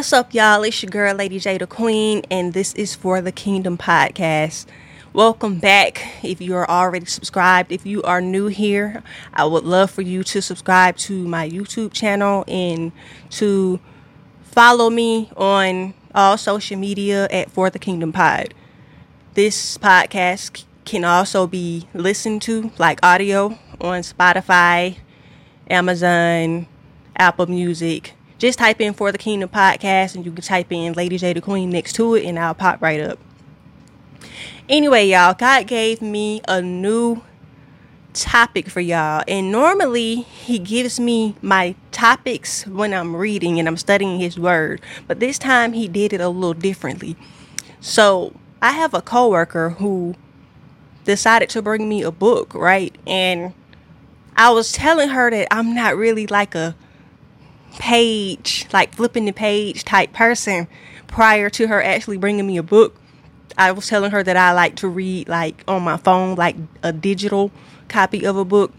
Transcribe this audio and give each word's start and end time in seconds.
What's 0.00 0.14
up, 0.14 0.32
y'all? 0.32 0.62
It's 0.62 0.82
your 0.82 0.88
girl, 0.88 1.14
Lady 1.14 1.38
J, 1.38 1.58
the 1.58 1.66
Queen, 1.66 2.22
and 2.30 2.54
this 2.54 2.72
is 2.72 2.94
for 2.94 3.20
the 3.20 3.30
Kingdom 3.30 3.76
Podcast. 3.76 4.64
Welcome 5.12 5.58
back. 5.58 6.02
If 6.22 6.40
you 6.40 6.54
are 6.54 6.66
already 6.70 7.04
subscribed, 7.04 7.70
if 7.70 7.84
you 7.84 8.02
are 8.04 8.22
new 8.22 8.46
here, 8.46 9.02
I 9.34 9.44
would 9.44 9.64
love 9.64 9.90
for 9.90 10.00
you 10.00 10.24
to 10.24 10.40
subscribe 10.40 10.96
to 10.96 11.28
my 11.28 11.46
YouTube 11.46 11.92
channel 11.92 12.44
and 12.48 12.92
to 13.32 13.78
follow 14.40 14.88
me 14.88 15.30
on 15.36 15.92
all 16.14 16.38
social 16.38 16.78
media 16.78 17.28
at 17.30 17.50
For 17.50 17.68
the 17.68 17.78
Kingdom 17.78 18.10
Pod. 18.10 18.54
This 19.34 19.76
podcast 19.76 20.64
can 20.86 21.04
also 21.04 21.46
be 21.46 21.88
listened 21.92 22.40
to 22.42 22.72
like 22.78 23.00
audio 23.02 23.58
on 23.82 24.00
Spotify, 24.00 24.96
Amazon, 25.68 26.68
Apple 27.16 27.48
Music. 27.48 28.14
Just 28.40 28.58
type 28.58 28.80
in 28.80 28.94
For 28.94 29.12
the 29.12 29.18
Kingdom 29.18 29.50
Podcast 29.50 30.14
and 30.14 30.24
you 30.24 30.32
can 30.32 30.42
type 30.42 30.72
in 30.72 30.94
Lady 30.94 31.18
J 31.18 31.34
the 31.34 31.42
Queen 31.42 31.68
next 31.68 31.92
to 31.96 32.14
it 32.14 32.24
and 32.24 32.38
I'll 32.38 32.54
pop 32.54 32.80
right 32.80 32.98
up. 32.98 33.18
Anyway, 34.66 35.08
y'all, 35.08 35.34
God 35.34 35.66
gave 35.66 36.00
me 36.00 36.40
a 36.48 36.62
new 36.62 37.20
topic 38.14 38.70
for 38.70 38.80
y'all. 38.80 39.22
And 39.28 39.52
normally 39.52 40.22
he 40.22 40.58
gives 40.58 40.98
me 40.98 41.36
my 41.42 41.74
topics 41.92 42.66
when 42.66 42.94
I'm 42.94 43.14
reading 43.14 43.58
and 43.58 43.68
I'm 43.68 43.76
studying 43.76 44.18
his 44.18 44.38
word. 44.38 44.80
But 45.06 45.20
this 45.20 45.38
time 45.38 45.74
he 45.74 45.86
did 45.86 46.14
it 46.14 46.22
a 46.22 46.30
little 46.30 46.54
differently. 46.54 47.18
So 47.80 48.32
I 48.62 48.70
have 48.70 48.94
a 48.94 49.02
coworker 49.02 49.68
who 49.68 50.14
decided 51.04 51.50
to 51.50 51.60
bring 51.60 51.90
me 51.90 52.00
a 52.02 52.10
book, 52.10 52.54
right? 52.54 52.96
And 53.06 53.52
I 54.34 54.48
was 54.48 54.72
telling 54.72 55.10
her 55.10 55.30
that 55.30 55.48
I'm 55.50 55.74
not 55.74 55.94
really 55.94 56.26
like 56.26 56.54
a 56.54 56.74
page, 57.78 58.66
like 58.72 58.94
flipping 58.94 59.24
the 59.24 59.32
page 59.32 59.84
type 59.84 60.12
person 60.12 60.68
prior 61.06 61.50
to 61.50 61.66
her 61.66 61.82
actually 61.82 62.18
bringing 62.18 62.46
me 62.46 62.56
a 62.56 62.62
book. 62.62 62.96
I 63.58 63.72
was 63.72 63.88
telling 63.88 64.10
her 64.12 64.22
that 64.22 64.36
I 64.36 64.52
like 64.52 64.76
to 64.76 64.88
read 64.88 65.28
like 65.28 65.64
on 65.68 65.82
my 65.82 65.96
phone, 65.96 66.36
like 66.36 66.56
a 66.82 66.92
digital 66.92 67.50
copy 67.88 68.24
of 68.24 68.36
a 68.36 68.44
book. 68.44 68.72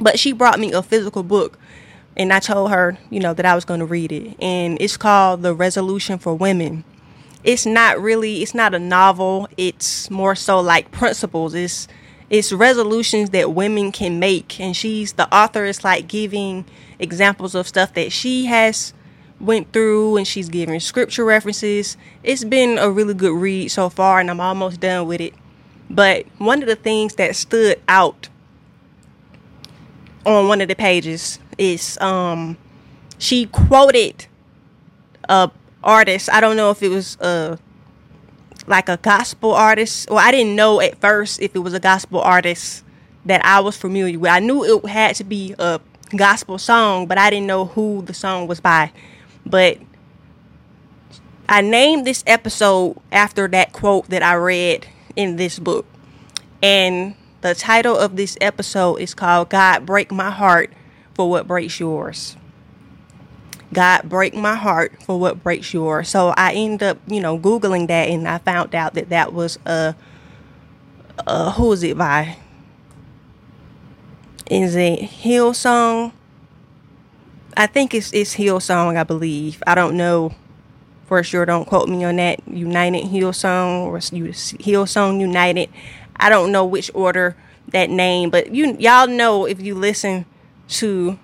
But 0.00 0.18
she 0.18 0.32
brought 0.32 0.58
me 0.58 0.72
a 0.72 0.82
physical 0.82 1.22
book 1.22 1.58
and 2.16 2.32
I 2.32 2.38
told 2.38 2.70
her, 2.70 2.98
you 3.10 3.20
know, 3.20 3.34
that 3.34 3.46
I 3.46 3.54
was 3.54 3.64
going 3.64 3.80
to 3.80 3.86
read 3.86 4.12
it. 4.12 4.36
And 4.40 4.80
it's 4.80 4.96
called 4.96 5.42
The 5.42 5.54
Resolution 5.54 6.18
for 6.18 6.34
Women. 6.34 6.84
It's 7.44 7.64
not 7.64 8.00
really 8.00 8.42
it's 8.42 8.54
not 8.54 8.74
a 8.74 8.78
novel. 8.78 9.48
It's 9.56 10.10
more 10.10 10.34
so 10.34 10.60
like 10.60 10.90
principles. 10.90 11.54
It's 11.54 11.88
it's 12.28 12.52
resolutions 12.52 13.30
that 13.30 13.52
women 13.52 13.90
can 13.92 14.18
make 14.18 14.60
and 14.60 14.76
she's 14.76 15.14
the 15.14 15.32
author 15.34 15.64
is 15.64 15.82
like 15.82 16.06
giving 16.06 16.64
examples 17.00 17.54
of 17.54 17.66
stuff 17.66 17.94
that 17.94 18.12
she 18.12 18.46
has 18.46 18.92
went 19.40 19.72
through 19.72 20.16
and 20.16 20.26
she's 20.26 20.48
giving 20.48 20.78
scripture 20.80 21.24
references. 21.24 21.96
It's 22.22 22.44
been 22.44 22.78
a 22.78 22.90
really 22.90 23.14
good 23.14 23.34
read 23.34 23.70
so 23.70 23.88
far 23.88 24.20
and 24.20 24.30
I'm 24.30 24.40
almost 24.40 24.80
done 24.80 25.06
with 25.06 25.20
it. 25.20 25.34
But 25.88 26.26
one 26.38 26.62
of 26.62 26.68
the 26.68 26.76
things 26.76 27.16
that 27.16 27.34
stood 27.34 27.80
out 27.88 28.28
on 30.24 30.46
one 30.46 30.60
of 30.60 30.68
the 30.68 30.74
pages 30.74 31.38
is 31.56 31.98
um 32.00 32.56
she 33.18 33.46
quoted 33.46 34.26
a 35.28 35.50
artist. 35.82 36.28
I 36.32 36.40
don't 36.40 36.56
know 36.56 36.70
if 36.70 36.82
it 36.82 36.88
was 36.88 37.16
a 37.20 37.58
like 38.66 38.88
a 38.88 38.98
gospel 38.98 39.52
artist. 39.52 40.08
Well, 40.10 40.18
I 40.18 40.30
didn't 40.30 40.54
know 40.54 40.80
at 40.80 41.00
first 41.00 41.40
if 41.40 41.56
it 41.56 41.60
was 41.60 41.74
a 41.74 41.80
gospel 41.80 42.20
artist 42.20 42.84
that 43.24 43.44
I 43.44 43.60
was 43.60 43.76
familiar 43.76 44.18
with. 44.18 44.30
I 44.30 44.38
knew 44.38 44.64
it 44.64 44.88
had 44.88 45.16
to 45.16 45.24
be 45.24 45.54
a 45.58 45.80
gospel 46.16 46.58
song, 46.58 47.06
but 47.06 47.18
I 47.18 47.30
didn't 47.30 47.46
know 47.46 47.66
who 47.66 48.02
the 48.02 48.14
song 48.14 48.46
was 48.46 48.60
by. 48.60 48.92
But 49.46 49.78
I 51.48 51.60
named 51.60 52.06
this 52.06 52.22
episode 52.26 52.96
after 53.10 53.48
that 53.48 53.72
quote 53.72 54.08
that 54.08 54.22
I 54.22 54.34
read 54.34 54.86
in 55.16 55.36
this 55.36 55.58
book. 55.58 55.86
And 56.62 57.14
the 57.40 57.54
title 57.54 57.96
of 57.96 58.16
this 58.16 58.36
episode 58.40 58.96
is 58.96 59.14
called 59.14 59.48
God 59.48 59.86
Break 59.86 60.12
My 60.12 60.30
Heart 60.30 60.72
for 61.14 61.30
What 61.30 61.46
Breaks 61.46 61.80
Yours. 61.80 62.36
God 63.72 64.08
break 64.08 64.34
my 64.34 64.56
heart 64.56 65.00
for 65.02 65.18
what 65.18 65.42
breaks 65.42 65.72
yours. 65.72 66.08
So 66.08 66.34
I 66.36 66.52
ended 66.52 66.82
up, 66.82 66.98
you 67.06 67.20
know, 67.20 67.38
googling 67.38 67.86
that, 67.86 68.08
and 68.08 68.26
I 68.26 68.38
found 68.38 68.74
out 68.74 68.94
that 68.94 69.10
that 69.10 69.32
was 69.32 69.58
a, 69.64 69.94
a 71.26 71.52
who 71.52 71.72
is 71.72 71.82
it 71.84 71.96
by? 71.96 72.36
Is 74.50 74.74
it 74.74 74.98
Hillsong? 74.98 76.12
I 77.56 77.68
think 77.68 77.94
it's 77.94 78.12
it's 78.12 78.34
Hillsong, 78.34 78.96
I 78.96 79.04
believe. 79.04 79.62
I 79.64 79.76
don't 79.76 79.96
know 79.96 80.34
for 81.06 81.22
sure. 81.22 81.46
Don't 81.46 81.66
quote 81.66 81.88
me 81.88 82.02
on 82.02 82.16
that. 82.16 82.40
United 82.48 83.04
Hillsong 83.04 83.86
or 83.86 83.98
Hillsong 83.98 85.20
United. 85.20 85.70
I 86.16 86.28
don't 86.28 86.50
know 86.50 86.64
which 86.64 86.90
order 86.94 87.36
that 87.68 87.90
name, 87.90 88.28
but 88.28 88.52
you 88.52 88.76
y'all 88.80 89.06
know 89.06 89.44
if 89.46 89.60
you 89.60 89.76
listen 89.76 90.26
to 90.68 91.16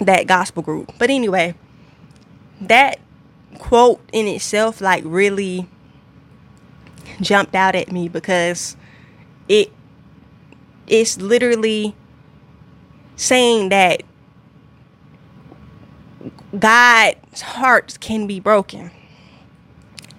that 0.00 0.26
gospel 0.26 0.62
group. 0.62 0.92
But 0.98 1.08
anyway, 1.08 1.54
that 2.60 3.00
quote 3.58 4.00
in 4.12 4.26
itself 4.26 4.82
like 4.82 5.02
really 5.06 5.66
jumped 7.22 7.54
out 7.54 7.74
at 7.74 7.90
me 7.90 8.08
because 8.08 8.76
it 9.48 9.72
it's 10.86 11.16
literally 11.16 11.94
saying 13.22 13.68
that 13.68 14.02
God's 16.58 17.40
hearts 17.42 17.96
can 17.96 18.26
be 18.26 18.40
broken. 18.40 18.90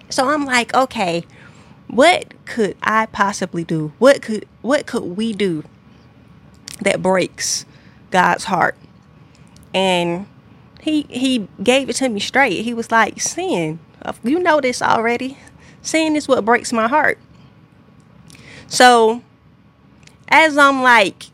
So 0.08 0.28
I'm 0.28 0.44
like, 0.44 0.74
okay, 0.74 1.24
what 1.88 2.32
could 2.44 2.76
I 2.82 3.06
possibly 3.06 3.64
do? 3.64 3.92
What 3.98 4.22
could 4.22 4.46
what 4.62 4.86
could 4.86 5.02
we 5.02 5.32
do 5.32 5.64
that 6.80 7.02
breaks 7.02 7.64
God's 8.10 8.44
heart? 8.44 8.76
and 9.74 10.26
he 10.80 11.02
he 11.10 11.48
gave 11.62 11.90
it 11.90 11.96
to 11.96 12.08
me 12.08 12.20
straight. 12.20 12.62
He 12.64 12.72
was 12.72 12.90
like, 12.90 13.20
"Sin, 13.20 13.80
you 14.22 14.38
know 14.38 14.60
this 14.60 14.80
already. 14.80 15.36
Sin 15.82 16.16
is 16.16 16.28
what 16.28 16.44
breaks 16.44 16.72
my 16.72 16.86
heart." 16.86 17.18
So, 18.68 19.22
as 20.28 20.56
I'm 20.56 20.82
like 20.82 21.26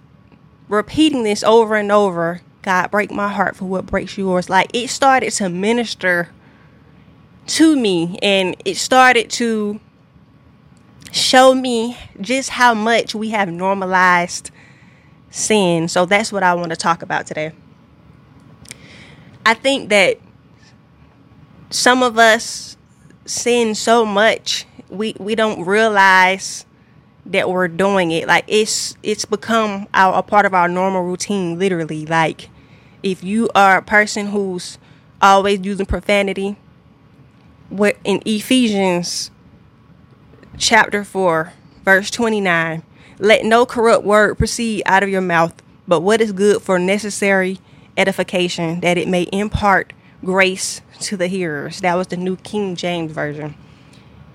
repeating 0.71 1.25
this 1.25 1.43
over 1.43 1.75
and 1.75 1.93
over, 1.93 2.41
God 2.63 2.91
break 2.91 3.11
my 3.11 3.29
heart 3.29 3.57
for 3.57 3.67
what 3.67 3.85
breaks 3.87 4.17
yours. 4.17 4.49
Like 4.49 4.71
it 4.73 4.89
started 4.89 5.33
to 5.33 5.51
minister 5.51 6.31
to 7.49 7.77
me, 7.77 8.19
and 8.23 8.57
it 8.65 8.77
started 8.77 9.29
to 9.31 9.81
show 11.11 11.55
me 11.55 11.99
just 12.21 12.51
how 12.51 12.73
much 12.73 13.15
we 13.15 13.31
have 13.31 13.49
normalized 13.49 14.51
sin. 15.31 15.89
So 15.89 16.07
that's 16.07 16.33
what 16.33 16.43
I 16.43 16.55
want 16.55 16.71
to 16.71 16.77
talk 16.77 17.03
about 17.03 17.27
today. 17.27 17.53
I 19.45 19.55
think 19.55 19.89
that 19.89 20.19
some 21.71 22.03
of 22.03 22.19
us 22.19 22.77
sin 23.25 23.75
so 23.75 24.05
much 24.05 24.67
we 24.89 25.15
we 25.19 25.35
don't 25.35 25.65
realize 25.65 26.67
that 27.27 27.49
we're 27.49 27.69
doing 27.69 28.11
it 28.11 28.27
like 28.27 28.45
it's 28.49 28.97
it's 29.03 29.25
become 29.25 29.87
our, 29.95 30.19
a 30.19 30.23
part 30.23 30.47
of 30.47 30.55
our 30.55 30.69
normal 30.69 31.03
routine 31.03 31.59
literally 31.59 32.07
like 32.07 32.49
if 33.03 33.23
you 33.23 33.49
are 33.55 33.79
a 33.79 33.83
person 33.83 34.29
who's 34.29 34.79
always 35.21 35.61
using 35.61 35.87
profanity 35.87 36.57
what 37.69 37.97
in 38.05 38.23
Ephesians 38.25 39.31
chapter 40.59 41.05
4 41.05 41.53
verse 41.85 42.11
29 42.11 42.83
let 43.19 43.45
no 43.45 43.67
corrupt 43.67 44.05
word 44.05 44.37
proceed 44.39 44.83
out 44.87 45.03
of 45.03 45.09
your 45.09 45.21
mouth 45.21 45.63
but 45.87 46.01
what 46.01 46.21
is 46.21 46.33
good 46.33 46.63
for 46.63 46.79
necessary 46.79 47.59
edification, 47.97 48.81
that 48.81 48.99
it 48.99 49.09
may 49.09 49.29
impart 49.33 49.93
grace 50.25 50.81
to 51.01 51.17
the 51.17 51.27
hearers. 51.27 51.81
That 51.81 51.95
was 51.95 52.09
the 52.09 52.17
New 52.17 52.37
King 52.37 52.77
James 52.77 53.13
Version. 53.13 53.55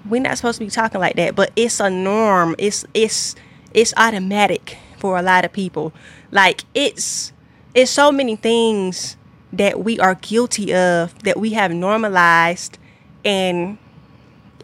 We're 0.07 0.21
not 0.21 0.37
supposed 0.37 0.59
to 0.59 0.65
be 0.65 0.71
talking 0.71 1.01
like 1.01 1.15
that, 1.15 1.35
but 1.35 1.51
it's 1.55 1.79
a 1.79 1.89
norm. 1.89 2.55
It's 2.57 2.85
it's 2.93 3.35
it's 3.73 3.93
automatic 3.97 4.77
for 4.97 5.17
a 5.17 5.21
lot 5.21 5.45
of 5.45 5.53
people. 5.53 5.93
Like 6.31 6.63
it's 6.73 7.33
it's 7.73 7.91
so 7.91 8.11
many 8.11 8.35
things 8.35 9.17
that 9.51 9.83
we 9.83 9.99
are 9.99 10.15
guilty 10.15 10.73
of 10.73 11.17
that 11.23 11.37
we 11.39 11.51
have 11.51 11.71
normalized 11.71 12.77
and 13.23 13.77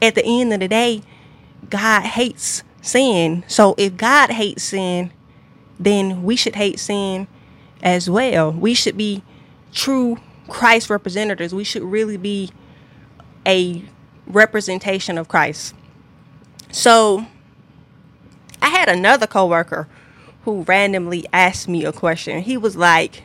at 0.02 0.16
the 0.16 0.26
end 0.26 0.54
of 0.54 0.60
the 0.60 0.68
day, 0.68 1.02
God 1.70 2.02
hates 2.02 2.64
sin. 2.82 3.44
So 3.48 3.76
if 3.78 3.96
God 3.96 4.32
hates 4.32 4.64
sin, 4.64 5.12
then 5.80 6.24
we 6.24 6.36
should 6.36 6.56
hate 6.56 6.80
sin 6.80 7.28
as 7.82 8.10
well. 8.10 8.52
We 8.52 8.74
should 8.74 8.98
be 8.98 9.24
true 9.72 10.18
Christ 10.48 10.90
representatives. 10.90 11.54
We 11.54 11.64
should 11.64 11.84
really 11.84 12.18
be 12.18 12.52
a 13.46 13.84
representation 14.28 15.18
of 15.18 15.28
Christ. 15.28 15.76
So 16.72 17.26
I 18.62 18.70
had 18.70 18.90
another 18.90 19.28
coworker 19.28 19.88
who 20.44 20.64
randomly 20.64 21.26
asked 21.34 21.68
me 21.68 21.86
a 21.86 21.92
question. 21.92 22.42
He 22.42 22.58
was 22.58 22.76
like, 22.76 23.24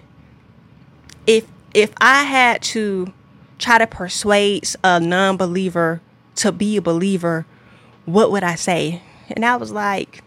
if 1.26 1.46
if 1.74 1.92
I 2.00 2.24
had 2.24 2.62
to 2.62 3.12
try 3.58 3.78
to 3.78 3.86
persuade 3.86 4.68
a 4.82 5.00
non 5.00 5.36
believer 5.36 6.00
to 6.36 6.52
be 6.52 6.76
a 6.76 6.82
believer, 6.82 7.46
what 8.04 8.30
would 8.30 8.42
I 8.42 8.54
say? 8.54 9.02
And 9.28 9.44
I 9.44 9.56
was 9.56 9.72
like, 9.72 10.22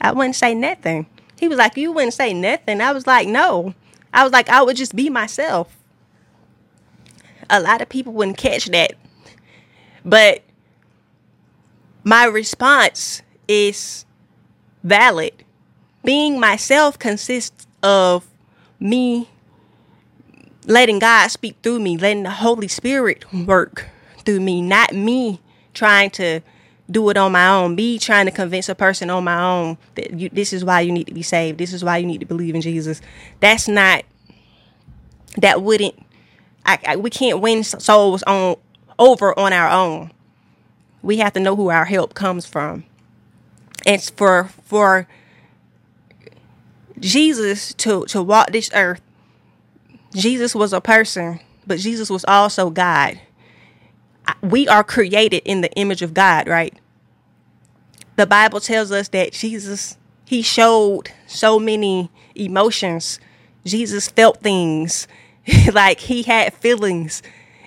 I 0.00 0.12
wouldn't 0.12 0.36
say 0.36 0.54
nothing. 0.54 1.06
He 1.38 1.48
was 1.48 1.58
like, 1.58 1.76
You 1.76 1.92
wouldn't 1.92 2.14
say 2.14 2.34
nothing. 2.34 2.80
I 2.80 2.92
was 2.92 3.06
like, 3.06 3.26
No. 3.28 3.74
I 4.12 4.22
was 4.22 4.32
like, 4.32 4.48
I 4.48 4.62
would 4.62 4.76
just 4.76 4.94
be 4.94 5.10
myself. 5.10 5.76
A 7.50 7.60
lot 7.60 7.80
of 7.80 7.88
people 7.88 8.12
wouldn't 8.12 8.38
catch 8.38 8.66
that. 8.66 8.94
But 10.04 10.42
my 12.02 12.24
response 12.24 13.22
is 13.48 14.04
valid. 14.82 15.44
Being 16.04 16.38
myself 16.38 16.98
consists 16.98 17.66
of 17.82 18.26
me 18.78 19.28
letting 20.66 20.98
God 20.98 21.28
speak 21.28 21.56
through 21.62 21.80
me, 21.80 21.96
letting 21.96 22.22
the 22.22 22.30
Holy 22.30 22.68
Spirit 22.68 23.32
work 23.32 23.88
through 24.24 24.40
me, 24.40 24.62
not 24.62 24.92
me 24.92 25.40
trying 25.72 26.10
to 26.10 26.40
do 26.90 27.08
it 27.08 27.16
on 27.16 27.32
my 27.32 27.48
own, 27.48 27.74
me 27.74 27.98
trying 27.98 28.26
to 28.26 28.30
convince 28.30 28.68
a 28.68 28.74
person 28.74 29.08
on 29.10 29.24
my 29.24 29.42
own 29.42 29.78
that 29.94 30.18
you, 30.18 30.28
this 30.30 30.52
is 30.52 30.64
why 30.64 30.80
you 30.80 30.92
need 30.92 31.06
to 31.06 31.14
be 31.14 31.22
saved, 31.22 31.58
this 31.58 31.72
is 31.72 31.82
why 31.82 31.96
you 31.96 32.06
need 32.06 32.20
to 32.20 32.26
believe 32.26 32.54
in 32.54 32.60
Jesus. 32.60 33.00
That's 33.40 33.68
not, 33.68 34.04
that 35.38 35.62
wouldn't, 35.62 35.94
I, 36.66 36.78
I, 36.86 36.96
we 36.96 37.10
can't 37.10 37.40
win 37.40 37.62
souls 37.64 38.22
on 38.24 38.56
over 38.98 39.38
on 39.38 39.52
our 39.52 39.70
own. 39.70 40.12
We 41.02 41.18
have 41.18 41.32
to 41.34 41.40
know 41.40 41.56
who 41.56 41.70
our 41.70 41.84
help 41.84 42.14
comes 42.14 42.46
from. 42.46 42.84
It's 43.86 44.10
for 44.10 44.50
for 44.64 45.06
Jesus 46.98 47.74
to 47.74 48.04
to 48.06 48.22
walk 48.22 48.52
this 48.52 48.70
earth 48.74 49.02
Jesus 50.14 50.54
was 50.54 50.72
a 50.72 50.80
person, 50.80 51.40
but 51.66 51.80
Jesus 51.80 52.08
was 52.08 52.24
also 52.26 52.70
God. 52.70 53.20
We 54.40 54.68
are 54.68 54.84
created 54.84 55.42
in 55.44 55.60
the 55.60 55.72
image 55.72 56.02
of 56.02 56.14
God, 56.14 56.46
right? 56.46 56.74
The 58.16 58.26
Bible 58.26 58.60
tells 58.60 58.92
us 58.92 59.08
that 59.08 59.32
Jesus, 59.32 59.98
he 60.24 60.40
showed 60.40 61.10
so 61.26 61.58
many 61.58 62.10
emotions. 62.36 63.18
Jesus 63.64 64.08
felt 64.08 64.40
things 64.40 65.08
like 65.72 66.00
he 66.00 66.22
had 66.22 66.54
feelings. 66.54 67.22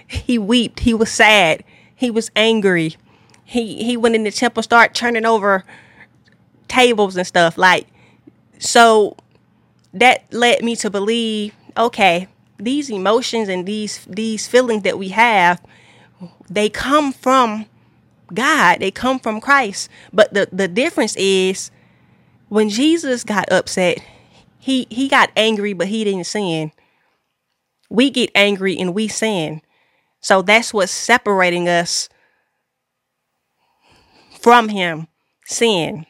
He 0.07 0.37
wept, 0.37 0.81
he 0.81 0.93
was 0.93 1.11
sad, 1.11 1.63
he 1.95 2.09
was 2.09 2.31
angry. 2.35 2.95
He 3.43 3.83
he 3.83 3.97
went 3.97 4.15
in 4.15 4.23
the 4.23 4.31
temple, 4.31 4.63
start 4.63 4.93
turning 4.93 5.25
over 5.25 5.63
tables 6.67 7.15
and 7.17 7.27
stuff. 7.27 7.57
Like 7.57 7.87
so 8.59 9.15
that 9.93 10.31
led 10.31 10.63
me 10.63 10.75
to 10.77 10.89
believe, 10.89 11.53
okay, 11.75 12.27
these 12.59 12.89
emotions 12.89 13.49
and 13.49 13.65
these 13.65 14.05
these 14.05 14.47
feelings 14.47 14.83
that 14.83 14.97
we 14.97 15.09
have 15.09 15.61
they 16.49 16.69
come 16.69 17.11
from 17.13 17.65
God 18.33 18.79
they 18.79 18.91
come 18.91 19.19
from 19.19 19.39
Christ 19.39 19.89
but 20.11 20.33
the 20.33 20.49
the 20.51 20.67
difference 20.67 21.15
is 21.17 21.71
when 22.49 22.69
Jesus 22.69 23.23
got 23.23 23.51
upset 23.51 23.99
he 24.57 24.87
he 24.89 25.07
got 25.07 25.31
angry 25.35 25.73
but 25.73 25.87
he 25.87 26.03
didn't 26.03 26.25
sin 26.25 26.71
we 27.89 28.09
get 28.09 28.29
angry 28.35 28.77
and 28.77 28.93
we 28.93 29.07
sin 29.07 29.61
so 30.21 30.41
that's 30.41 30.73
what's 30.73 30.91
separating 30.91 31.67
us 31.67 32.09
from 34.39 34.69
him 34.69 35.07
sin 35.45 36.05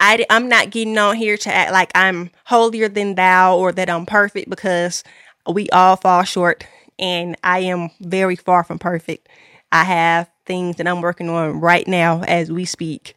I, 0.00 0.26
I'm 0.28 0.48
not 0.48 0.70
getting 0.70 0.98
on 0.98 1.16
here 1.16 1.36
to 1.36 1.54
act 1.54 1.72
like 1.72 1.90
I'm 1.94 2.30
holier 2.44 2.88
than 2.88 3.14
thou 3.14 3.56
or 3.56 3.72
that 3.72 3.88
I'm 3.88 4.06
perfect 4.06 4.50
because 4.50 5.04
we 5.50 5.70
all 5.70 5.96
fall 5.96 6.24
short 6.24 6.66
and 6.98 7.36
I 7.42 7.60
am 7.60 7.90
very 8.00 8.36
far 8.36 8.64
from 8.64 8.78
perfect. 8.78 9.28
I 9.72 9.84
have 9.84 10.30
things 10.46 10.76
that 10.76 10.86
I'm 10.86 11.00
working 11.00 11.28
on 11.28 11.60
right 11.60 11.86
now 11.86 12.22
as 12.22 12.50
we 12.52 12.64
speak, 12.64 13.16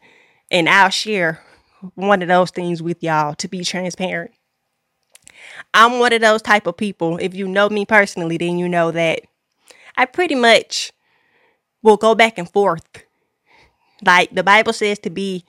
and 0.50 0.68
I'll 0.68 0.88
share 0.88 1.42
one 1.94 2.22
of 2.22 2.28
those 2.28 2.50
things 2.50 2.82
with 2.82 3.02
y'all 3.02 3.34
to 3.36 3.48
be 3.48 3.64
transparent. 3.64 4.32
I'm 5.74 5.98
one 5.98 6.12
of 6.12 6.20
those 6.20 6.42
type 6.42 6.66
of 6.66 6.76
people. 6.76 7.18
If 7.18 7.34
you 7.34 7.46
know 7.48 7.68
me 7.68 7.84
personally, 7.86 8.36
then 8.36 8.58
you 8.58 8.68
know 8.68 8.90
that 8.90 9.22
I 9.96 10.04
pretty 10.04 10.34
much 10.34 10.92
will 11.82 11.96
go 11.96 12.14
back 12.14 12.38
and 12.38 12.50
forth. 12.50 13.04
Like 14.04 14.34
the 14.34 14.42
Bible 14.42 14.72
says 14.72 14.98
to 15.00 15.10
be 15.10 15.44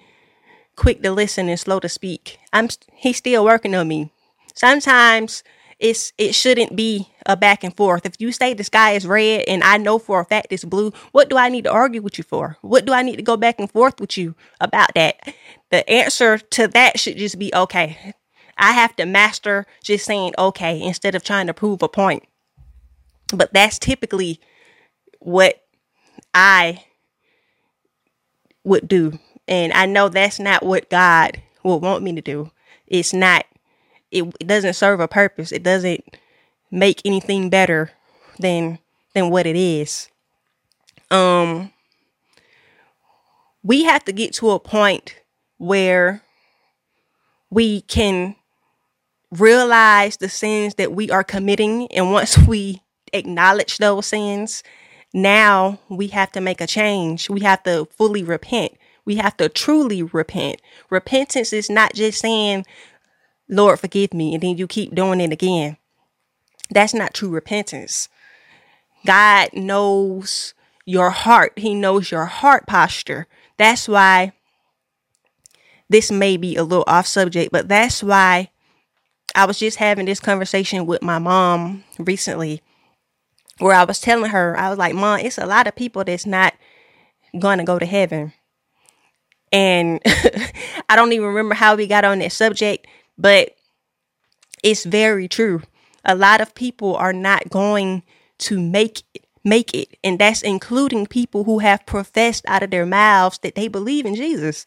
quick 0.75 1.03
to 1.03 1.11
listen 1.11 1.49
and 1.49 1.59
slow 1.59 1.79
to 1.79 1.89
speak. 1.89 2.39
I'm 2.53 2.69
he's 2.93 3.17
still 3.17 3.45
working 3.45 3.75
on 3.75 3.87
me. 3.87 4.11
Sometimes 4.55 5.43
it's 5.79 6.11
it 6.17 6.33
shouldn't 6.35 6.75
be 6.75 7.09
a 7.25 7.37
back 7.37 7.63
and 7.63 7.75
forth. 7.75 8.05
If 8.05 8.15
you 8.19 8.31
say 8.31 8.53
the 8.53 8.63
sky 8.63 8.91
is 8.91 9.05
red 9.05 9.45
and 9.47 9.63
I 9.63 9.77
know 9.77 9.99
for 9.99 10.19
a 10.19 10.25
fact 10.25 10.47
it's 10.51 10.65
blue, 10.65 10.91
what 11.11 11.29
do 11.29 11.37
I 11.37 11.49
need 11.49 11.63
to 11.65 11.71
argue 11.71 12.01
with 12.01 12.17
you 12.17 12.23
for? 12.23 12.57
What 12.61 12.85
do 12.85 12.93
I 12.93 13.01
need 13.01 13.17
to 13.17 13.21
go 13.21 13.37
back 13.37 13.59
and 13.59 13.71
forth 13.71 13.99
with 13.99 14.17
you 14.17 14.35
about 14.59 14.93
that? 14.95 15.33
The 15.69 15.87
answer 15.89 16.37
to 16.37 16.67
that 16.69 16.99
should 16.99 17.17
just 17.17 17.37
be 17.39 17.51
okay. 17.53 18.13
I 18.59 18.73
have 18.73 18.95
to 18.97 19.05
master 19.05 19.65
just 19.83 20.05
saying 20.05 20.33
okay 20.37 20.81
instead 20.81 21.15
of 21.15 21.23
trying 21.23 21.47
to 21.47 21.53
prove 21.53 21.81
a 21.81 21.87
point. 21.87 22.23
But 23.33 23.53
that's 23.53 23.79
typically 23.79 24.39
what 25.19 25.63
I 26.33 26.83
would 28.63 28.87
do 28.87 29.19
and 29.49 29.73
I 29.73 29.87
know 29.87 30.09
that's 30.09 30.39
not 30.39 30.63
what 30.63 30.91
God 30.91 31.41
would 31.63 31.77
want 31.81 32.03
me 32.03 32.13
to 32.13 32.21
do. 32.21 32.51
It's 32.85 33.13
not, 33.13 33.45
it, 34.11 34.23
it 34.39 34.45
doesn't 34.45 34.75
serve 34.75 34.99
a 34.99 35.07
purpose. 35.07 35.51
It 35.51 35.63
doesn't 35.63 36.17
make 36.71 37.01
anything 37.03 37.49
better 37.49 37.91
than 38.37 38.77
than 39.15 39.31
what 39.31 39.47
it 39.47 39.55
is. 39.55 40.07
Um 41.09 41.73
we 43.63 43.83
have 43.83 44.05
to 44.05 44.11
get 44.13 44.33
to 44.35 44.51
a 44.51 44.59
point 44.59 45.15
where 45.57 46.21
we 47.49 47.81
can 47.81 48.35
realize 49.31 50.17
the 50.17 50.29
sins 50.29 50.75
that 50.75 50.91
we 50.91 51.09
are 51.11 51.23
committing 51.23 51.87
and 51.91 52.11
once 52.11 52.37
we 52.37 52.81
acknowledge 53.13 53.77
those 53.77 54.07
sins 54.07 54.63
now 55.13 55.79
we 55.89 56.07
have 56.07 56.31
to 56.31 56.41
make 56.41 56.61
a 56.61 56.67
change 56.67 57.29
we 57.29 57.41
have 57.41 57.61
to 57.63 57.87
fully 57.95 58.23
repent 58.23 58.73
we 59.09 59.15
have 59.15 59.37
to 59.37 59.49
truly 59.49 60.03
repent. 60.03 60.61
Repentance 60.91 61.51
is 61.51 61.67
not 61.67 61.95
just 61.95 62.19
saying, 62.19 62.63
Lord, 63.47 63.79
forgive 63.79 64.13
me, 64.13 64.35
and 64.35 64.43
then 64.43 64.55
you 64.55 64.67
keep 64.67 64.93
doing 64.93 65.19
it 65.19 65.31
again. 65.31 65.77
That's 66.69 66.93
not 66.93 67.15
true 67.15 67.29
repentance. 67.29 68.07
God 69.07 69.49
knows 69.53 70.53
your 70.85 71.09
heart, 71.09 71.53
He 71.57 71.73
knows 71.73 72.11
your 72.11 72.25
heart 72.25 72.67
posture. 72.67 73.25
That's 73.57 73.87
why 73.87 74.33
this 75.89 76.11
may 76.11 76.37
be 76.37 76.55
a 76.55 76.63
little 76.63 76.85
off 76.85 77.07
subject, 77.07 77.51
but 77.51 77.67
that's 77.67 78.03
why 78.03 78.51
I 79.39 79.45
was 79.45 79.57
just 79.57 79.77
having 79.77 80.05
this 80.05 80.19
conversation 80.19 80.85
with 80.85 81.01
my 81.01 81.17
mom 81.17 81.85
recently 81.97 82.61
where 83.59 83.73
I 83.73 83.85
was 83.85 84.01
telling 84.01 84.31
her, 84.31 84.59
I 84.59 84.67
was 84.67 84.77
like, 84.77 84.93
Mom, 84.93 85.21
it's 85.21 85.37
a 85.37 85.45
lot 85.45 85.65
of 85.65 85.77
people 85.77 86.03
that's 86.03 86.25
not 86.25 86.55
to 87.31 87.63
go 87.63 87.79
to 87.79 87.85
heaven. 87.85 88.33
And 89.53 90.01
I 90.89 90.97
don't 90.97 91.13
even 91.13 91.27
remember 91.27 91.55
how 91.55 91.77
we 91.77 91.87
got 91.87 92.03
on 92.03 92.19
that 92.19 92.33
subject, 92.33 92.85
but 93.17 93.55
it's 94.61 94.83
very 94.83 95.29
true. 95.29 95.61
A 96.03 96.15
lot 96.15 96.41
of 96.41 96.53
people 96.53 96.97
are 96.97 97.13
not 97.13 97.49
going 97.49 98.03
to 98.39 98.59
make 98.59 99.03
it, 99.13 99.23
make 99.45 99.73
it, 99.73 99.97
and 100.03 100.19
that's 100.19 100.41
including 100.41 101.07
people 101.07 101.45
who 101.45 101.59
have 101.59 101.85
professed 101.85 102.43
out 102.45 102.61
of 102.61 102.71
their 102.71 102.85
mouths 102.85 103.39
that 103.43 103.55
they 103.55 103.69
believe 103.69 104.05
in 104.05 104.15
Jesus. 104.15 104.65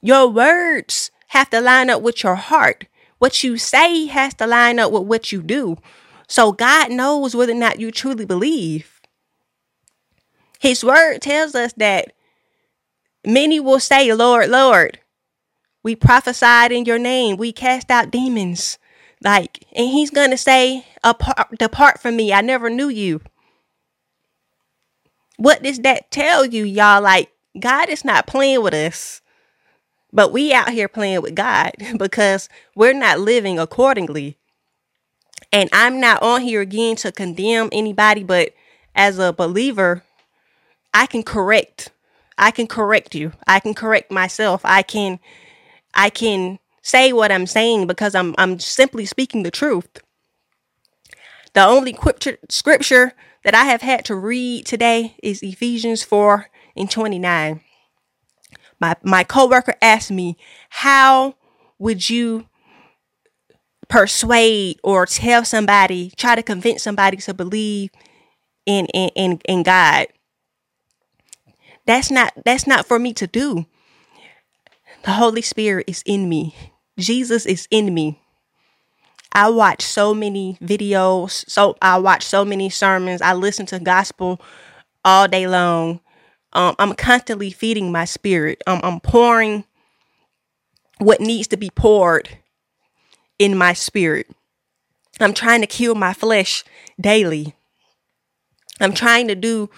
Your 0.00 0.28
words 0.28 1.10
have 1.30 1.50
to 1.50 1.60
line 1.60 1.90
up 1.90 2.02
with 2.02 2.22
your 2.22 2.36
heart. 2.36 2.86
What 3.20 3.44
you 3.44 3.56
say 3.56 4.06
has 4.06 4.34
to 4.34 4.46
line 4.48 4.80
up 4.80 4.90
with 4.90 5.04
what 5.04 5.30
you 5.30 5.40
do. 5.40 5.76
So 6.26 6.50
God 6.50 6.90
knows 6.90 7.36
whether 7.36 7.52
or 7.52 7.56
not 7.56 7.78
you 7.78 7.92
truly 7.92 8.26
believe. 8.26 9.00
His 10.58 10.84
word 10.84 11.20
tells 11.20 11.54
us 11.54 11.72
that 11.74 12.12
Many 13.24 13.60
will 13.60 13.80
say, 13.80 14.12
Lord, 14.14 14.48
Lord, 14.48 14.98
we 15.82 15.94
prophesied 15.94 16.72
in 16.72 16.84
your 16.84 16.98
name. 16.98 17.36
We 17.36 17.52
cast 17.52 17.90
out 17.90 18.10
demons. 18.10 18.78
Like, 19.22 19.64
and 19.74 19.88
he's 19.88 20.10
going 20.10 20.30
to 20.30 20.38
say, 20.38 20.86
Depart 21.58 22.00
from 22.00 22.16
me. 22.16 22.32
I 22.32 22.40
never 22.40 22.70
knew 22.70 22.88
you. 22.88 23.20
What 25.36 25.62
does 25.62 25.78
that 25.80 26.10
tell 26.10 26.46
you, 26.46 26.64
y'all? 26.64 27.02
Like, 27.02 27.30
God 27.58 27.88
is 27.88 28.04
not 28.04 28.26
playing 28.26 28.62
with 28.62 28.74
us, 28.74 29.20
but 30.12 30.32
we 30.32 30.52
out 30.52 30.70
here 30.70 30.88
playing 30.88 31.22
with 31.22 31.34
God 31.34 31.72
because 31.98 32.48
we're 32.74 32.92
not 32.92 33.20
living 33.20 33.58
accordingly. 33.58 34.36
And 35.52 35.68
I'm 35.72 36.00
not 36.00 36.22
on 36.22 36.42
here 36.42 36.60
again 36.60 36.96
to 36.96 37.10
condemn 37.10 37.70
anybody, 37.72 38.22
but 38.22 38.54
as 38.94 39.18
a 39.18 39.32
believer, 39.32 40.04
I 40.94 41.06
can 41.06 41.22
correct 41.22 41.90
I 42.40 42.50
can 42.50 42.66
correct 42.66 43.14
you. 43.14 43.32
I 43.46 43.60
can 43.60 43.74
correct 43.74 44.10
myself. 44.10 44.62
I 44.64 44.82
can 44.82 45.20
I 45.92 46.08
can 46.08 46.58
say 46.80 47.12
what 47.12 47.30
I'm 47.30 47.46
saying 47.46 47.86
because 47.86 48.14
I'm 48.14 48.34
I'm 48.38 48.58
simply 48.58 49.04
speaking 49.04 49.42
the 49.42 49.50
truth. 49.50 50.00
The 51.52 51.64
only 51.64 51.96
scripture 52.48 53.12
that 53.44 53.54
I 53.54 53.64
have 53.64 53.82
had 53.82 54.06
to 54.06 54.14
read 54.14 54.64
today 54.64 55.16
is 55.22 55.42
Ephesians 55.42 56.02
4 56.02 56.48
and 56.76 56.90
29. 56.90 57.60
My 58.80 58.96
my 59.02 59.24
coworker 59.24 59.74
asked 59.82 60.10
me, 60.10 60.36
"How 60.70 61.34
would 61.78 62.08
you 62.08 62.46
persuade 63.88 64.78
or 64.82 65.06
tell 65.06 65.44
somebody, 65.44 66.12
try 66.16 66.34
to 66.34 66.42
convince 66.42 66.82
somebody 66.82 67.18
to 67.18 67.34
believe 67.34 67.90
in 68.66 68.86
in 68.86 69.10
in, 69.10 69.40
in 69.48 69.62
God?" 69.62 70.06
That's 71.86 72.10
not 72.10 72.32
that's 72.44 72.66
not 72.66 72.86
for 72.86 72.98
me 72.98 73.12
to 73.14 73.26
do. 73.26 73.66
The 75.04 75.12
Holy 75.12 75.42
Spirit 75.42 75.84
is 75.88 76.02
in 76.04 76.28
me. 76.28 76.54
Jesus 76.98 77.46
is 77.46 77.66
in 77.70 77.94
me. 77.94 78.20
I 79.32 79.48
watch 79.48 79.82
so 79.82 80.12
many 80.12 80.58
videos, 80.60 81.48
so 81.48 81.76
I 81.80 81.98
watch 81.98 82.24
so 82.24 82.44
many 82.44 82.68
sermons. 82.68 83.22
I 83.22 83.32
listen 83.32 83.64
to 83.66 83.78
gospel 83.78 84.40
all 85.04 85.28
day 85.28 85.46
long. 85.46 86.00
Um, 86.52 86.74
I'm 86.78 86.94
constantly 86.94 87.50
feeding 87.50 87.92
my 87.92 88.04
spirit. 88.04 88.62
Um, 88.66 88.80
I'm 88.82 89.00
pouring 89.00 89.64
what 90.98 91.20
needs 91.20 91.48
to 91.48 91.56
be 91.56 91.70
poured 91.70 92.28
in 93.38 93.56
my 93.56 93.72
spirit. 93.72 94.28
I'm 95.20 95.34
trying 95.34 95.60
to 95.60 95.66
kill 95.66 95.94
my 95.94 96.12
flesh 96.12 96.64
daily. 97.00 97.54
I'm 98.80 98.94
trying 98.94 99.28
to 99.28 99.34
do 99.34 99.70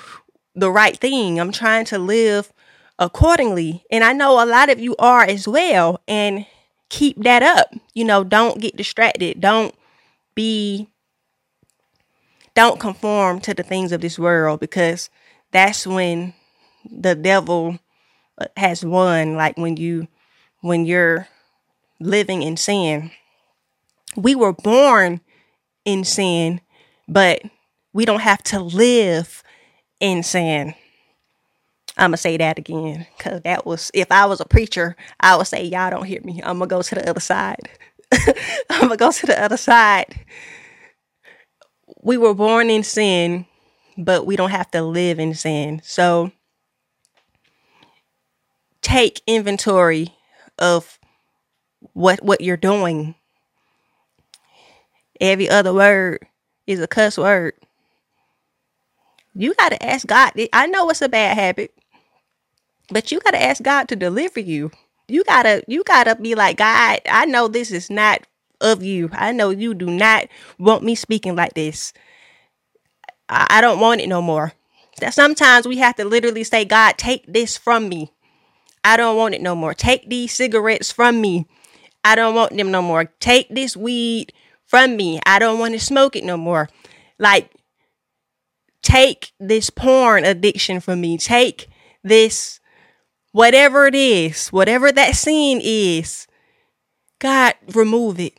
the 0.54 0.70
right 0.70 0.96
thing. 0.96 1.40
I'm 1.40 1.52
trying 1.52 1.84
to 1.86 1.98
live 1.98 2.52
accordingly. 2.98 3.84
And 3.90 4.04
I 4.04 4.12
know 4.12 4.42
a 4.42 4.46
lot 4.46 4.70
of 4.70 4.78
you 4.78 4.94
are 4.98 5.22
as 5.22 5.48
well. 5.48 6.00
And 6.06 6.46
keep 6.88 7.22
that 7.24 7.42
up. 7.42 7.74
You 7.94 8.04
know, 8.04 8.22
don't 8.22 8.60
get 8.60 8.76
distracted. 8.76 9.40
Don't 9.40 9.74
be 10.34 10.88
don't 12.54 12.78
conform 12.78 13.40
to 13.40 13.54
the 13.54 13.62
things 13.62 13.92
of 13.92 14.02
this 14.02 14.18
world 14.18 14.60
because 14.60 15.08
that's 15.52 15.86
when 15.86 16.34
the 16.90 17.14
devil 17.14 17.78
uh, 18.38 18.46
has 18.56 18.84
won 18.84 19.36
like 19.36 19.56
when 19.56 19.76
you 19.76 20.08
when 20.60 20.86
you're 20.86 21.28
living 22.00 22.42
in 22.42 22.56
sin. 22.56 23.10
We 24.16 24.34
were 24.34 24.52
born 24.52 25.20
in 25.84 26.04
sin, 26.04 26.60
but 27.08 27.42
we 27.92 28.04
don't 28.04 28.20
have 28.20 28.42
to 28.44 28.60
live 28.60 29.42
in 30.00 30.22
sin. 30.22 30.74
I'm 31.96 32.08
gonna 32.08 32.16
say 32.16 32.36
that 32.38 32.58
again 32.58 33.06
because 33.16 33.42
that 33.42 33.66
was 33.66 33.90
if 33.94 34.10
I 34.10 34.26
was 34.26 34.40
a 34.40 34.46
preacher, 34.46 34.96
I 35.20 35.36
would 35.36 35.46
say 35.46 35.64
y'all 35.64 35.90
don't 35.90 36.04
hear 36.06 36.20
me. 36.22 36.40
I'm 36.42 36.58
gonna 36.58 36.66
go 36.66 36.82
to 36.82 36.94
the 36.94 37.08
other 37.08 37.20
side. 37.20 37.68
I'm 38.70 38.82
gonna 38.82 38.96
go 38.96 39.12
to 39.12 39.26
the 39.26 39.42
other 39.42 39.56
side. 39.56 40.24
We 42.02 42.16
were 42.16 42.34
born 42.34 42.70
in 42.70 42.82
sin, 42.82 43.46
but 43.98 44.26
we 44.26 44.36
don't 44.36 44.50
have 44.50 44.70
to 44.72 44.82
live 44.82 45.18
in 45.18 45.34
sin. 45.34 45.80
So 45.84 46.32
take 48.82 49.22
inventory 49.26 50.14
of 50.58 50.98
what 51.94 52.22
what 52.22 52.40
you're 52.40 52.56
doing. 52.56 53.14
Every 55.20 55.48
other 55.48 55.72
word 55.72 56.26
is 56.66 56.80
a 56.80 56.86
cuss 56.86 57.16
word. 57.16 57.54
You 59.34 59.54
got 59.54 59.70
to 59.70 59.82
ask 59.82 60.06
God. 60.06 60.32
I 60.52 60.66
know 60.66 60.90
it's 60.90 61.00
a 61.00 61.08
bad 61.08 61.36
habit. 61.36 61.72
But 62.90 63.10
you 63.10 63.20
got 63.20 63.30
to 63.30 63.42
ask 63.42 63.62
God 63.62 63.88
to 63.88 63.96
deliver 63.96 64.40
you. 64.40 64.70
You 65.08 65.24
got 65.24 65.44
to 65.44 65.62
you 65.66 65.82
got 65.84 66.04
to 66.04 66.16
be 66.16 66.34
like, 66.34 66.58
God, 66.58 67.00
I 67.08 67.24
know 67.24 67.48
this 67.48 67.70
is 67.70 67.90
not 67.90 68.26
of 68.60 68.82
you. 68.82 69.10
I 69.12 69.32
know 69.32 69.50
you 69.50 69.74
do 69.74 69.86
not 69.86 70.28
want 70.58 70.84
me 70.84 70.94
speaking 70.94 71.34
like 71.34 71.54
this. 71.54 71.92
I, 73.28 73.46
I 73.50 73.60
don't 73.60 73.80
want 73.80 74.00
it 74.00 74.08
no 74.08 74.22
more. 74.22 74.52
That 75.00 75.14
sometimes 75.14 75.66
we 75.66 75.78
have 75.78 75.96
to 75.96 76.04
literally 76.04 76.44
say, 76.44 76.64
God, 76.64 76.98
take 76.98 77.24
this 77.26 77.56
from 77.56 77.88
me. 77.88 78.12
I 78.84 78.96
don't 78.96 79.16
want 79.16 79.34
it 79.34 79.40
no 79.42 79.54
more. 79.54 79.74
Take 79.74 80.08
these 80.08 80.32
cigarettes 80.32 80.90
from 80.90 81.20
me. 81.20 81.46
I 82.04 82.14
don't 82.14 82.34
want 82.34 82.56
them 82.56 82.70
no 82.70 82.82
more. 82.82 83.04
Take 83.20 83.48
this 83.48 83.76
weed 83.76 84.32
from 84.64 84.96
me. 84.96 85.20
I 85.24 85.38
don't 85.38 85.58
want 85.58 85.74
to 85.74 85.80
smoke 85.80 86.16
it 86.16 86.24
no 86.24 86.36
more. 86.36 86.68
Like, 87.18 87.50
take 88.82 89.32
this 89.38 89.70
porn 89.70 90.24
addiction 90.24 90.80
from 90.80 91.00
me. 91.00 91.16
Take 91.16 91.68
this 92.02 92.58
whatever 93.32 93.86
it 93.86 93.94
is, 93.94 94.48
whatever 94.48 94.92
that 94.92 95.16
sin 95.16 95.60
is, 95.62 96.26
God, 97.18 97.54
remove 97.72 98.18
it. 98.18 98.34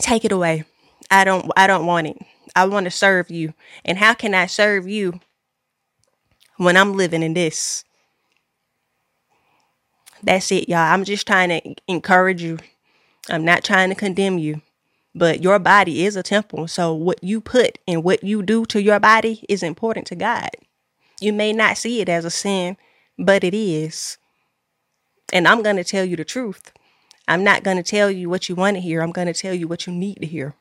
Take 0.00 0.24
it 0.24 0.32
away. 0.32 0.64
I 1.10 1.24
don't 1.24 1.50
I 1.56 1.66
don't 1.66 1.86
want 1.86 2.06
it. 2.06 2.18
I 2.54 2.64
want 2.66 2.84
to 2.84 2.90
serve 2.90 3.30
you. 3.30 3.54
And 3.84 3.98
how 3.98 4.14
can 4.14 4.34
I 4.34 4.46
serve 4.46 4.88
you 4.88 5.20
when 6.56 6.76
I'm 6.76 6.94
living 6.94 7.22
in 7.22 7.34
this? 7.34 7.84
That's 10.26 10.50
it, 10.50 10.68
y'all. 10.68 10.78
I'm 10.80 11.04
just 11.04 11.24
trying 11.24 11.48
to 11.50 11.74
encourage 11.86 12.42
you. 12.42 12.58
I'm 13.30 13.44
not 13.44 13.62
trying 13.62 13.90
to 13.90 13.94
condemn 13.94 14.38
you. 14.38 14.60
But 15.14 15.40
your 15.42 15.58
body 15.60 16.04
is 16.04 16.16
a 16.16 16.22
temple. 16.22 16.66
So 16.66 16.92
what 16.92 17.22
you 17.22 17.40
put 17.40 17.78
and 17.86 18.02
what 18.02 18.24
you 18.24 18.42
do 18.42 18.66
to 18.66 18.82
your 18.82 18.98
body 18.98 19.46
is 19.48 19.62
important 19.62 20.06
to 20.08 20.16
God. 20.16 20.50
You 21.20 21.32
may 21.32 21.52
not 21.52 21.78
see 21.78 22.00
it 22.00 22.08
as 22.08 22.24
a 22.24 22.30
sin, 22.30 22.76
but 23.16 23.44
it 23.44 23.54
is. 23.54 24.18
And 25.32 25.46
I'm 25.46 25.62
going 25.62 25.76
to 25.76 25.84
tell 25.84 26.04
you 26.04 26.16
the 26.16 26.24
truth. 26.24 26.72
I'm 27.28 27.44
not 27.44 27.62
going 27.62 27.76
to 27.76 27.82
tell 27.82 28.10
you 28.10 28.28
what 28.28 28.48
you 28.48 28.56
want 28.56 28.76
to 28.76 28.80
hear. 28.80 29.02
I'm 29.02 29.12
going 29.12 29.26
to 29.28 29.32
tell 29.32 29.54
you 29.54 29.68
what 29.68 29.86
you 29.86 29.92
need 29.92 30.16
to 30.20 30.26
hear. 30.26 30.54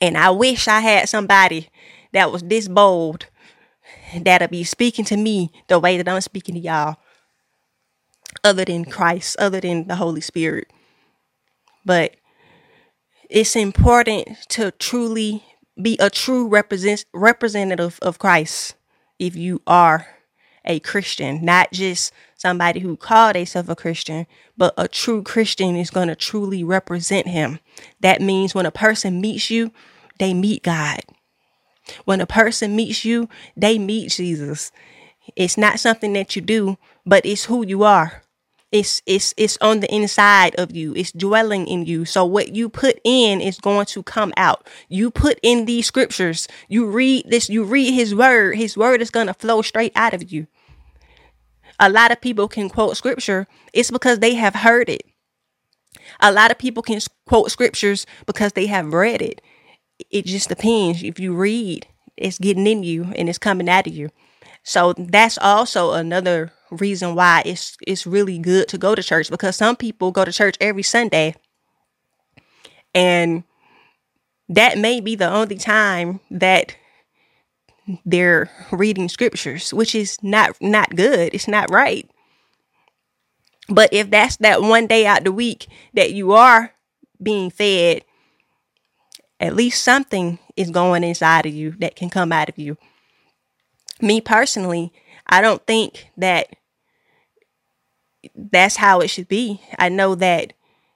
And 0.00 0.16
I 0.16 0.30
wish 0.30 0.68
I 0.68 0.80
had 0.80 1.08
somebody 1.08 1.70
that 2.12 2.30
was 2.30 2.42
this 2.42 2.68
bold 2.68 3.26
that'll 4.16 4.48
be 4.48 4.62
speaking 4.62 5.04
to 5.06 5.16
me 5.16 5.50
the 5.68 5.78
way 5.78 5.96
that 5.96 6.08
I'm 6.08 6.20
speaking 6.20 6.54
to 6.54 6.60
y'all, 6.60 6.96
other 8.44 8.64
than 8.64 8.84
Christ, 8.84 9.36
other 9.38 9.60
than 9.60 9.88
the 9.88 9.96
Holy 9.96 10.20
Spirit. 10.20 10.68
But 11.84 12.16
it's 13.28 13.56
important 13.56 14.28
to 14.50 14.70
truly 14.72 15.44
be 15.80 15.96
a 15.98 16.10
true 16.10 16.48
represent, 16.48 17.04
representative 17.12 17.98
of 18.02 18.18
Christ 18.18 18.74
if 19.18 19.36
you 19.36 19.62
are 19.66 20.06
a 20.64 20.80
Christian, 20.80 21.44
not 21.44 21.72
just 21.72 22.12
somebody 22.36 22.80
who 22.80 22.96
called 22.96 23.34
themselves 23.34 23.68
a 23.68 23.74
Christian, 23.74 24.26
but 24.56 24.74
a 24.76 24.86
true 24.86 25.22
Christian 25.22 25.76
is 25.76 25.90
going 25.90 26.08
to 26.08 26.14
truly 26.14 26.62
represent 26.62 27.26
him. 27.26 27.58
That 28.00 28.20
means 28.20 28.54
when 28.54 28.66
a 28.66 28.70
person 28.70 29.20
meets 29.20 29.50
you, 29.50 29.72
they 30.18 30.34
meet 30.34 30.62
God. 30.62 31.00
When 32.04 32.20
a 32.20 32.26
person 32.26 32.76
meets 32.76 33.04
you, 33.04 33.28
they 33.56 33.78
meet 33.78 34.10
Jesus. 34.10 34.70
It's 35.36 35.56
not 35.56 35.80
something 35.80 36.12
that 36.14 36.36
you 36.36 36.42
do, 36.42 36.78
but 37.06 37.24
it's 37.24 37.44
who 37.44 37.64
you 37.66 37.84
are. 37.84 38.22
It's 38.72 39.02
it's 39.04 39.34
it's 39.36 39.58
on 39.60 39.80
the 39.80 39.94
inside 39.94 40.54
of 40.56 40.74
you. 40.74 40.94
It's 40.96 41.12
dwelling 41.12 41.66
in 41.66 41.84
you. 41.84 42.06
So 42.06 42.24
what 42.24 42.54
you 42.54 42.70
put 42.70 42.98
in 43.04 43.42
is 43.42 43.58
going 43.58 43.84
to 43.86 44.02
come 44.02 44.32
out. 44.38 44.66
You 44.88 45.10
put 45.10 45.38
in 45.42 45.66
these 45.66 45.86
scriptures. 45.86 46.48
You 46.68 46.86
read 46.86 47.26
this, 47.28 47.50
you 47.50 47.64
read 47.64 47.92
his 47.92 48.14
word. 48.14 48.56
His 48.56 48.76
word 48.76 49.02
is 49.02 49.10
going 49.10 49.26
to 49.26 49.34
flow 49.34 49.60
straight 49.60 49.92
out 49.94 50.14
of 50.14 50.32
you. 50.32 50.46
A 51.78 51.90
lot 51.90 52.12
of 52.12 52.20
people 52.22 52.48
can 52.48 52.70
quote 52.70 52.96
scripture. 52.96 53.46
It's 53.74 53.90
because 53.90 54.20
they 54.20 54.34
have 54.34 54.54
heard 54.54 54.88
it. 54.88 55.02
A 56.20 56.32
lot 56.32 56.50
of 56.50 56.58
people 56.58 56.82
can 56.82 57.00
quote 57.26 57.50
scriptures 57.50 58.06
because 58.24 58.52
they 58.52 58.66
have 58.66 58.94
read 58.94 59.20
it. 59.20 59.42
It 60.10 60.24
just 60.24 60.48
depends. 60.48 61.02
If 61.02 61.20
you 61.20 61.34
read, 61.34 61.86
it's 62.16 62.38
getting 62.38 62.66
in 62.66 62.82
you 62.82 63.12
and 63.16 63.28
it's 63.28 63.38
coming 63.38 63.68
out 63.68 63.86
of 63.86 63.92
you. 63.94 64.10
So 64.62 64.92
that's 64.96 65.38
also 65.38 65.92
another 65.92 66.52
reason 66.70 67.14
why 67.14 67.42
it's 67.44 67.76
it's 67.86 68.06
really 68.06 68.38
good 68.38 68.68
to 68.68 68.78
go 68.78 68.94
to 68.94 69.02
church 69.02 69.28
because 69.30 69.56
some 69.56 69.76
people 69.76 70.10
go 70.10 70.24
to 70.24 70.32
church 70.32 70.56
every 70.60 70.82
Sunday. 70.82 71.34
And 72.94 73.44
that 74.48 74.78
may 74.78 75.00
be 75.00 75.14
the 75.14 75.30
only 75.30 75.56
time 75.56 76.20
that 76.30 76.76
they're 78.06 78.48
reading 78.70 79.08
scriptures 79.08 79.74
which 79.74 79.94
is 79.94 80.16
not 80.22 80.56
not 80.60 80.94
good. 80.94 81.34
It's 81.34 81.48
not 81.48 81.70
right. 81.70 82.08
But 83.68 83.92
if 83.92 84.10
that's 84.10 84.36
that 84.38 84.62
one 84.62 84.86
day 84.86 85.06
out 85.06 85.24
the 85.24 85.32
week 85.32 85.66
that 85.94 86.12
you 86.12 86.32
are 86.32 86.72
being 87.20 87.50
fed 87.50 88.04
at 89.40 89.56
least 89.56 89.82
something 89.82 90.38
is 90.56 90.70
going 90.70 91.02
inside 91.02 91.46
of 91.46 91.52
you 91.52 91.72
that 91.80 91.96
can 91.96 92.08
come 92.08 92.30
out 92.32 92.48
of 92.48 92.58
you 92.58 92.76
me 94.02 94.20
personally 94.20 94.92
i 95.26 95.40
don't 95.40 95.66
think 95.66 96.10
that 96.16 96.48
that's 98.34 98.76
how 98.76 99.00
it 99.00 99.08
should 99.08 99.28
be. 99.28 99.60
I 99.78 99.88
know 99.88 100.14
that 100.14 100.52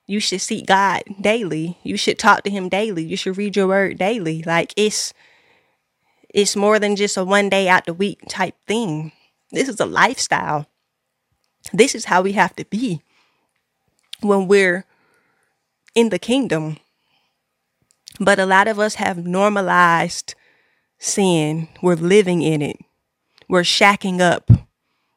you 0.06 0.20
should 0.20 0.40
seek 0.40 0.66
God 0.66 1.02
daily. 1.20 1.78
You 1.82 1.96
should 1.96 2.18
talk 2.18 2.44
to 2.44 2.50
him 2.50 2.68
daily. 2.68 3.04
You 3.04 3.16
should 3.16 3.36
read 3.36 3.56
your 3.56 3.66
word 3.66 3.98
daily. 3.98 4.42
Like 4.42 4.72
it's 4.76 5.12
it's 6.32 6.56
more 6.56 6.78
than 6.78 6.96
just 6.96 7.16
a 7.16 7.24
one 7.24 7.48
day 7.48 7.68
out 7.68 7.86
the 7.86 7.94
week 7.94 8.20
type 8.28 8.54
thing. 8.66 9.12
This 9.50 9.68
is 9.68 9.80
a 9.80 9.86
lifestyle. 9.86 10.66
This 11.72 11.94
is 11.94 12.06
how 12.06 12.22
we 12.22 12.32
have 12.32 12.54
to 12.56 12.64
be 12.64 13.02
when 14.20 14.46
we're 14.46 14.84
in 15.94 16.10
the 16.10 16.18
kingdom. 16.18 16.78
But 18.20 18.38
a 18.38 18.46
lot 18.46 18.68
of 18.68 18.78
us 18.78 18.94
have 18.94 19.18
normalized 19.18 20.34
sin. 20.98 21.68
We're 21.82 21.94
living 21.96 22.42
in 22.42 22.62
it. 22.62 22.76
We're 23.48 23.62
shacking 23.62 24.20
up. 24.20 24.50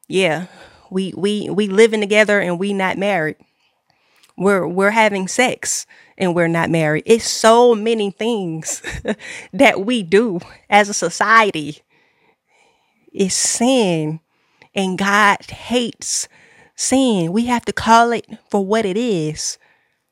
Yeah. 0.08 0.46
We 0.90 1.12
we 1.16 1.48
we 1.50 1.68
living 1.68 2.00
together 2.00 2.40
and 2.40 2.58
we 2.58 2.72
not 2.72 2.98
married. 2.98 3.36
We're 4.36 4.66
we're 4.66 4.90
having 4.90 5.28
sex 5.28 5.86
and 6.16 6.34
we're 6.34 6.48
not 6.48 6.70
married. 6.70 7.04
It's 7.06 7.28
so 7.28 7.74
many 7.74 8.10
things 8.10 8.82
that 9.52 9.84
we 9.84 10.02
do 10.02 10.40
as 10.68 10.88
a 10.88 10.94
society. 10.94 11.82
It's 13.12 13.34
sin. 13.34 14.20
And 14.74 14.96
God 14.96 15.38
hates 15.50 16.28
sin. 16.76 17.32
We 17.32 17.46
have 17.46 17.64
to 17.64 17.72
call 17.72 18.12
it 18.12 18.26
for 18.48 18.64
what 18.64 18.86
it 18.86 18.96
is. 18.96 19.58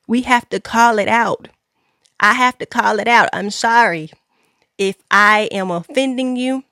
We 0.08 0.22
have 0.22 0.48
to 0.50 0.58
call 0.58 0.98
it 0.98 1.08
out. 1.08 1.48
I 2.18 2.34
have 2.34 2.58
to 2.58 2.66
call 2.66 2.98
it 2.98 3.06
out. 3.06 3.28
I'm 3.32 3.50
sorry 3.50 4.10
if 4.76 4.96
I 5.10 5.48
am 5.52 5.70
offending 5.70 6.37
you. 6.37 6.64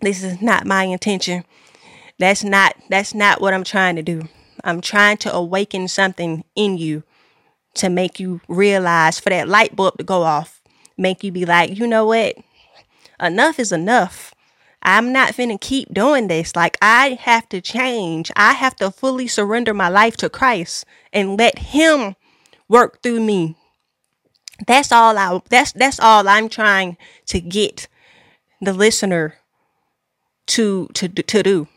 This 0.00 0.22
is 0.22 0.42
not 0.42 0.66
my 0.66 0.84
intention. 0.84 1.44
That's 2.18 2.44
not 2.44 2.74
that's 2.88 3.14
not 3.14 3.40
what 3.40 3.54
I'm 3.54 3.64
trying 3.64 3.96
to 3.96 4.02
do. 4.02 4.28
I'm 4.64 4.80
trying 4.80 5.18
to 5.18 5.32
awaken 5.32 5.88
something 5.88 6.44
in 6.54 6.78
you 6.78 7.02
to 7.74 7.88
make 7.88 8.18
you 8.18 8.40
realize 8.48 9.20
for 9.20 9.30
that 9.30 9.48
light 9.48 9.76
bulb 9.76 9.98
to 9.98 10.04
go 10.04 10.22
off, 10.22 10.62
make 10.96 11.22
you 11.22 11.32
be 11.32 11.44
like, 11.44 11.78
"You 11.78 11.86
know 11.86 12.06
what? 12.06 12.36
Enough 13.20 13.58
is 13.58 13.72
enough. 13.72 14.34
I'm 14.82 15.12
not 15.12 15.34
finna 15.34 15.60
keep 15.60 15.92
doing 15.92 16.28
this. 16.28 16.54
Like 16.54 16.78
I 16.80 17.18
have 17.20 17.48
to 17.50 17.60
change. 17.60 18.30
I 18.36 18.52
have 18.52 18.76
to 18.76 18.90
fully 18.90 19.26
surrender 19.26 19.74
my 19.74 19.88
life 19.88 20.16
to 20.18 20.30
Christ 20.30 20.84
and 21.12 21.38
let 21.38 21.58
him 21.58 22.16
work 22.68 23.02
through 23.02 23.20
me 23.20 23.56
that's 24.66 24.92
all 24.92 25.18
I 25.18 25.40
that's 25.48 25.72
that's 25.72 26.00
all 26.00 26.26
I'm 26.28 26.48
trying 26.48 26.96
to 27.26 27.40
get 27.40 27.88
the 28.60 28.72
listener 28.72 29.34
to 30.46 30.88
to 30.94 31.08
to 31.08 31.42
do. 31.42 31.68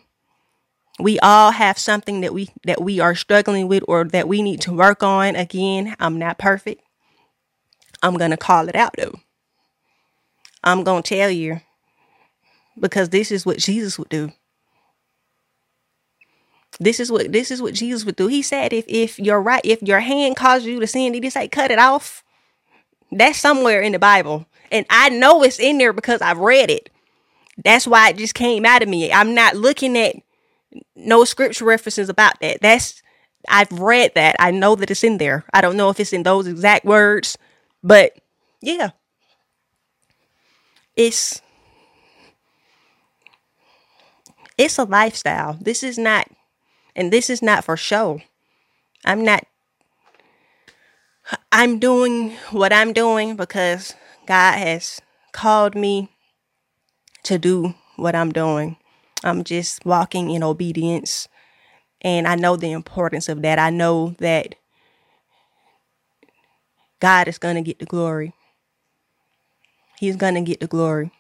We 1.00 1.18
all 1.20 1.52
have 1.52 1.78
something 1.78 2.22
that 2.22 2.34
we 2.34 2.50
that 2.66 2.82
we 2.82 3.00
are 3.00 3.16
struggling 3.16 3.68
with 3.68 3.84
or 3.88 4.04
that 4.06 4.28
we 4.28 4.42
need 4.42 4.62
to 4.62 4.74
work 4.74 5.02
on. 5.02 5.36
Again, 5.36 5.96
I'm 6.00 6.20
not 6.20 6.38
perfect. 6.38 6.82
I'm 8.04 8.18
going 8.18 8.32
to 8.32 8.38
call 8.38 8.70
it 8.70 8.76
out 8.76 8.96
though. 8.98 9.20
I'm 10.64 10.84
going 10.84 11.04
to 11.04 11.16
tell 11.16 11.30
you 11.30 11.62
because 12.80 13.10
this 13.10 13.32
is 13.32 13.46
what 13.46 13.58
Jesus 13.58 13.98
would 13.98 14.10
do. 14.10 14.32
This 16.80 17.00
is 17.00 17.12
what 17.12 17.32
this 17.32 17.52
is 17.52 17.62
what 17.62 17.74
Jesus 17.74 18.06
would 18.06 18.16
do. 18.16 18.28
He 18.28 18.42
said 18.42 18.74
if 18.74 18.86
if 18.88 19.20
your 19.20 19.42
right 19.42 19.62
if 19.64 19.82
your 19.82 20.00
hand 20.00 20.36
causes 20.36 20.68
you 20.68 20.80
to 20.80 20.88
sin, 20.88 21.14
he 21.14 21.20
just 21.20 21.34
say 21.34 21.48
cut 21.48 21.72
it 21.72 21.80
off. 21.80 22.24
That's 23.12 23.40
somewhere 23.40 23.82
in 23.82 23.94
the 23.94 24.00
Bible. 24.00 24.46
And 24.72 24.86
I 24.90 25.10
know 25.10 25.44
it's 25.44 25.60
in 25.60 25.78
there 25.78 25.94
because 25.94 26.22
I've 26.22 26.38
read 26.38 26.70
it. 26.70 26.90
That's 27.64 27.88
why 27.88 28.10
it 28.10 28.18
just 28.18 28.34
came 28.34 28.66
out 28.66 28.82
of 28.82 28.90
me. 28.90 29.12
I'm 29.12 29.34
not 29.34 29.56
looking 29.56 29.98
at 29.98 30.16
no 30.96 31.26
scripture 31.26 31.66
references 31.66 32.10
about 32.10 32.40
that. 32.42 32.62
That's 32.62 33.02
I've 33.48 33.72
read 33.72 34.14
that. 34.16 34.36
I 34.40 34.52
know 34.52 34.76
that 34.76 34.92
it's 34.92 35.04
in 35.04 35.18
there. 35.18 35.46
I 35.54 35.62
don't 35.62 35.78
know 35.78 35.90
if 35.90 36.00
it's 36.00 36.14
in 36.14 36.24
those 36.24 36.48
exact 36.48 36.86
words, 36.86 37.38
but 37.84 38.18
yeah. 38.62 38.92
It's 40.96 41.42
it's 44.58 44.78
a 44.78 44.84
lifestyle. 44.84 45.58
This 45.62 45.84
is 45.84 45.98
not 45.98 46.28
and 46.96 47.12
this 47.12 47.30
is 47.30 47.42
not 47.42 47.64
for 47.64 47.78
show. 47.78 48.22
I'm 49.06 49.24
not 49.24 49.46
I'm 51.52 51.80
doing 51.80 52.32
what 52.52 52.74
I'm 52.74 52.94
doing 52.94 53.36
because 53.36 53.96
God 54.26 54.58
has 54.58 55.00
called 55.32 55.76
me 55.76 56.10
to 57.24 57.38
do 57.38 57.74
what 57.96 58.16
I'm 58.16 58.32
doing. 58.32 58.78
I'm 59.24 59.44
just 59.44 59.86
walking 59.86 60.30
in 60.30 60.44
obedience. 60.44 61.28
And 62.02 62.28
I 62.28 62.36
know 62.36 62.56
the 62.56 62.72
importance 62.72 63.28
of 63.28 63.42
that. 63.42 63.60
I 63.60 63.70
know 63.70 64.16
that 64.20 64.56
God 67.00 67.28
is 67.28 67.38
going 67.38 67.56
to 67.56 67.62
get 67.62 67.80
the 67.80 67.86
glory. 67.86 68.34
He's 69.98 70.16
going 70.16 70.36
to 70.36 70.42
get 70.42 70.60
the 70.62 70.68
glory. 70.68 71.12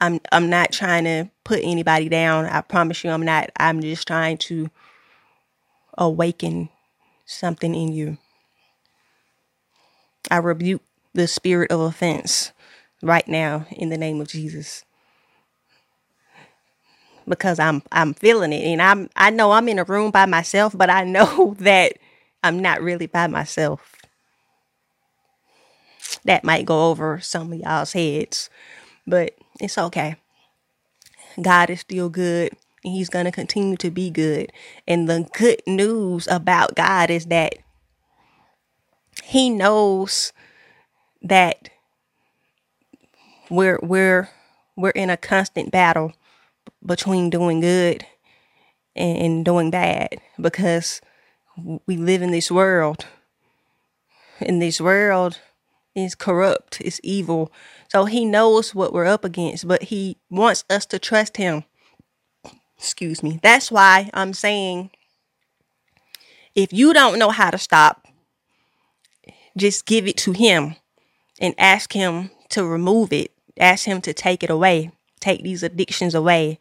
I'm 0.00 0.20
I'm 0.32 0.48
not 0.48 0.72
trying 0.72 1.04
to 1.04 1.30
put 1.44 1.60
anybody 1.62 2.08
down. 2.08 2.46
I 2.46 2.62
promise 2.62 3.04
you 3.04 3.10
I'm 3.10 3.24
not. 3.24 3.50
I'm 3.58 3.80
just 3.80 4.06
trying 4.06 4.38
to 4.38 4.70
awaken 5.98 6.70
something 7.26 7.74
in 7.74 7.92
you. 7.92 8.18
I 10.30 10.38
rebuke 10.38 10.82
the 11.12 11.26
spirit 11.26 11.70
of 11.70 11.80
offense 11.80 12.52
right 13.02 13.26
now 13.26 13.66
in 13.70 13.88
the 13.88 13.98
name 13.98 14.20
of 14.20 14.28
Jesus. 14.28 14.84
Because 17.28 17.58
I'm 17.58 17.82
I'm 17.92 18.14
feeling 18.14 18.52
it 18.52 18.64
and 18.64 18.82
I'm 18.82 19.08
I 19.14 19.30
know 19.30 19.52
I'm 19.52 19.68
in 19.68 19.78
a 19.78 19.84
room 19.84 20.10
by 20.10 20.26
myself, 20.26 20.76
but 20.76 20.90
I 20.90 21.04
know 21.04 21.54
that 21.60 21.94
I'm 22.42 22.60
not 22.60 22.82
really 22.82 23.06
by 23.06 23.26
myself. 23.26 23.96
That 26.24 26.44
might 26.44 26.66
go 26.66 26.90
over 26.90 27.20
some 27.20 27.52
of 27.52 27.58
y'all's 27.58 27.92
heads, 27.92 28.50
but 29.06 29.34
it's 29.60 29.78
okay. 29.78 30.16
God 31.40 31.70
is 31.70 31.80
still 31.80 32.08
good 32.08 32.52
and 32.84 32.94
he's 32.94 33.08
going 33.08 33.26
to 33.26 33.32
continue 33.32 33.76
to 33.76 33.90
be 33.90 34.10
good. 34.10 34.52
And 34.88 35.08
the 35.08 35.28
good 35.32 35.62
news 35.66 36.26
about 36.28 36.74
God 36.74 37.10
is 37.10 37.26
that 37.26 37.54
he 39.22 39.50
knows 39.50 40.32
that 41.22 41.68
we're 43.50 43.78
we're 43.82 44.30
we're 44.76 44.90
in 44.90 45.10
a 45.10 45.16
constant 45.16 45.70
battle 45.70 46.14
between 46.84 47.28
doing 47.28 47.60
good 47.60 48.06
and, 48.96 49.18
and 49.18 49.44
doing 49.44 49.70
bad 49.70 50.20
because 50.40 51.00
we 51.86 51.96
live 51.96 52.22
in 52.22 52.30
this 52.30 52.50
world. 52.50 53.06
And 54.40 54.62
this 54.62 54.80
world 54.80 55.38
is 55.94 56.14
corrupt 56.14 56.80
it's 56.80 57.00
evil. 57.02 57.52
So 57.88 58.04
he 58.04 58.24
knows 58.24 58.74
what 58.74 58.92
we're 58.92 59.06
up 59.06 59.24
against 59.24 59.66
but 59.66 59.84
he 59.84 60.16
wants 60.30 60.64
us 60.70 60.86
to 60.86 60.98
trust 60.98 61.36
him. 61.36 61.64
Excuse 62.78 63.22
me. 63.22 63.40
That's 63.42 63.70
why 63.70 64.08
i'm 64.14 64.32
saying 64.32 64.90
if 66.54 66.72
you 66.72 66.92
don't 66.94 67.18
know 67.18 67.30
how 67.30 67.50
to 67.50 67.58
stop 67.58 68.06
just 69.56 69.84
give 69.84 70.06
it 70.06 70.16
to 70.16 70.32
him 70.32 70.76
and 71.40 71.54
ask 71.58 71.92
him 71.92 72.30
to 72.50 72.64
remove 72.64 73.12
it. 73.12 73.32
Ask 73.58 73.84
him 73.86 74.00
to 74.02 74.12
take 74.12 74.42
it 74.42 74.50
away. 74.50 74.92
Take 75.20 75.42
these 75.42 75.62
addictions 75.62 76.14
away. 76.14 76.58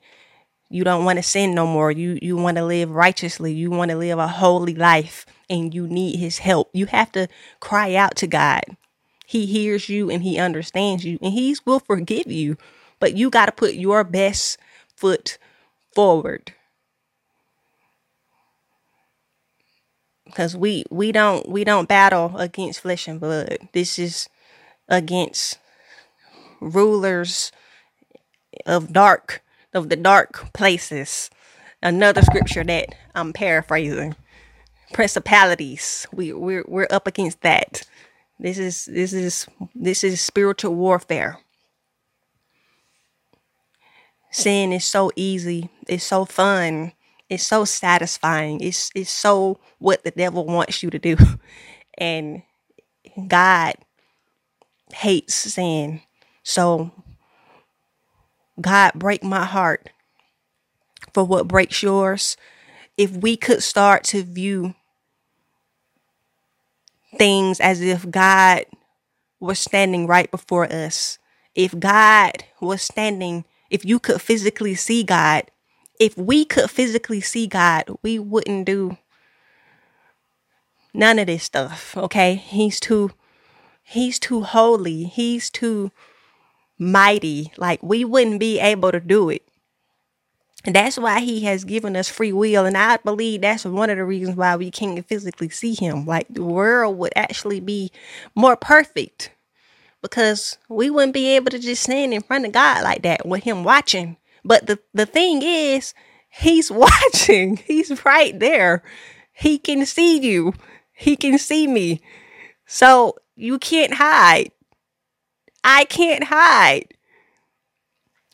You 0.70 0.84
don't 0.84 1.06
want 1.06 1.18
to 1.18 1.24
sin 1.24 1.56
no 1.56 1.66
more. 1.66 1.92
You 1.92 2.20
you 2.22 2.38
want 2.38 2.58
to 2.58 2.66
live 2.66 2.92
righteously. 2.92 3.54
You 3.54 3.72
want 3.72 3.92
to 3.92 3.98
live 3.98 4.20
a 4.20 4.28
holy 4.28 4.76
life 4.76 5.26
and 5.50 5.74
you 5.74 5.88
need 5.88 6.18
his 6.20 6.40
help. 6.40 6.70
You 6.74 6.86
have 6.88 7.12
to 7.14 7.28
cry 7.60 7.96
out 7.96 8.16
to 8.18 8.28
God. 8.28 8.64
He 9.26 9.46
hears 9.46 9.90
you 9.90 10.10
and 10.10 10.24
he 10.24 10.38
understands 10.38 11.06
you 11.06 11.18
and 11.22 11.34
he 11.34 11.56
will 11.66 11.80
forgive 11.80 12.28
you. 12.28 12.58
But 13.00 13.16
you 13.16 13.30
got 13.30 13.48
to 13.48 13.52
put 13.52 13.76
your 13.76 14.04
best 14.04 14.58
foot 14.96 15.38
forward. 15.96 16.54
because 20.30 20.56
we 20.56 20.84
we 20.90 21.12
don't 21.12 21.48
we 21.50 21.64
don't 21.64 21.90
battle 21.90 22.38
against 22.38 22.82
flesh 22.82 23.08
and 23.08 23.20
blood. 23.20 23.58
This 23.74 24.00
is 24.00 24.30
against 24.88 25.60
rulers 26.60 27.52
of 28.66 28.92
dark 28.94 29.42
of 29.74 29.90
the 29.90 29.96
dark 29.96 30.52
places. 30.54 31.30
Another 31.82 32.22
scripture 32.22 32.64
that 32.64 32.96
I'm 33.16 33.34
paraphrasing. 33.34 34.16
Principalities. 34.94 36.08
We 36.12 36.34
we're 36.34 36.66
we're 36.68 36.88
up 36.90 37.08
against 37.08 37.42
that. 37.42 37.84
This 38.40 38.58
is 38.58 38.86
this 38.86 39.14
is 39.14 39.48
this 39.76 40.04
is 40.04 40.22
spiritual 40.22 40.76
warfare. 40.76 41.40
Sin 44.32 44.74
is 44.74 44.86
so 44.86 45.12
easy. 45.16 45.70
It's 45.88 46.04
so 46.04 46.26
fun 46.26 46.94
it's 47.30 47.44
so 47.46 47.64
satisfying. 47.64 48.60
It's 48.60 48.90
it's 48.96 49.12
so 49.12 49.60
what 49.78 50.04
the 50.04 50.12
devil 50.12 50.46
wants 50.46 50.84
you 50.84 50.90
to 50.90 51.00
do. 51.00 51.16
And 52.02 52.44
God 53.28 53.74
hates 54.94 55.34
sin. 55.34 56.00
So 56.50 56.90
God 58.60 58.94
break 58.96 59.24
my 59.24 59.46
heart 59.46 59.92
for 61.14 61.24
what 61.24 61.48
breaks 61.48 61.84
yours. 61.84 62.38
If 62.98 63.12
we 63.12 63.38
could 63.38 63.62
start 63.62 64.04
to 64.06 64.24
view 64.24 64.74
things 67.16 67.60
as 67.60 67.82
if 67.82 68.10
God 68.10 68.66
was 69.40 69.60
standing 69.60 70.08
right 70.08 70.32
before 70.32 70.66
us. 70.74 71.20
If 71.54 71.80
God 71.80 72.46
was 72.60 72.82
standing, 72.82 73.46
if 73.70 73.86
you 73.86 74.00
could 74.00 74.20
physically 74.20 74.74
see 74.74 75.04
God, 75.04 75.44
if 76.00 76.18
we 76.18 76.46
could 76.46 76.72
physically 76.72 77.22
see 77.22 77.46
God, 77.46 77.84
we 78.02 78.18
wouldn't 78.18 78.66
do 78.66 78.98
none 80.96 81.20
of 81.20 81.28
this 81.28 81.44
stuff. 81.44 81.96
Okay. 81.96 82.34
He's 82.34 82.80
too 82.80 83.12
He's 83.84 84.20
too 84.20 84.42
holy. 84.42 85.04
He's 85.06 85.50
too 85.52 85.92
mighty. 86.80 87.52
Like 87.58 87.84
we 87.84 88.06
wouldn't 88.06 88.40
be 88.40 88.60
able 88.60 88.92
to 88.92 89.00
do 89.00 89.30
it. 89.30 89.44
And 90.66 90.76
that's 90.76 90.98
why 90.98 91.22
he 91.22 91.42
has 91.46 91.64
given 91.64 91.96
us 91.96 92.10
free 92.10 92.34
will. 92.34 92.66
And 92.66 92.78
I 92.78 92.98
believe 92.98 93.42
that's 93.42 93.64
one 93.64 93.90
of 93.90 93.98
the 93.98 94.04
reasons 94.04 94.36
why 94.36 94.56
we 94.56 94.72
can't 94.72 95.06
physically 95.08 95.50
see 95.50 95.74
him. 95.74 96.06
Like 96.06 96.28
the 96.30 96.44
world 96.44 96.98
would 96.98 97.14
actually 97.16 97.60
be 97.60 97.92
more 98.36 98.58
perfect 98.58 99.32
because 100.02 100.58
we 100.68 100.90
wouldn't 100.90 101.14
be 101.14 101.36
able 101.36 101.52
to 101.52 101.60
just 101.60 101.84
stand 101.84 102.14
in 102.14 102.22
front 102.22 102.46
of 102.46 102.52
God 102.52 102.84
like 102.84 103.04
that 103.04 103.26
with 103.26 103.44
him 103.44 103.64
watching. 103.64 104.18
But 104.44 104.68
the, 104.68 104.80
the 104.94 105.06
thing 105.06 105.42
is, 105.44 105.94
he's 106.30 106.72
watching. 106.72 107.58
He's 107.58 108.04
right 108.04 108.38
there. 108.38 108.84
He 109.32 109.58
can 109.58 109.86
see 109.86 110.20
you. 110.20 110.54
He 110.92 111.16
can 111.16 111.38
see 111.38 111.68
me. 111.68 112.02
So 112.66 113.16
you 113.36 113.60
can't 113.60 113.94
hide. 113.94 114.52
I 115.64 115.86
can't 115.86 116.26
hide. 116.26 116.94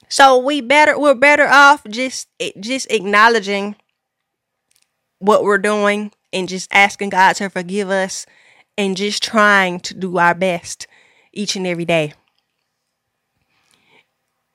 So 0.09 0.37
we 0.37 0.61
better 0.61 0.97
we're 0.99 1.15
better 1.15 1.47
off 1.47 1.83
just 1.89 2.27
eh, 2.39 2.51
just 2.59 2.91
acknowledging 2.91 3.75
what 5.19 5.43
we're 5.43 5.57
doing 5.57 6.11
and 6.31 6.47
just 6.47 6.73
asking 6.73 7.09
God 7.09 7.33
to 7.37 7.49
forgive 7.49 7.89
us 7.89 8.25
and 8.77 8.95
just 8.95 9.23
trying 9.23 9.79
to 9.81 9.93
do 9.93 10.17
our 10.17 10.35
best 10.35 10.87
each 11.33 11.55
and 11.55 11.65
every 11.65 11.85
day. 11.85 12.13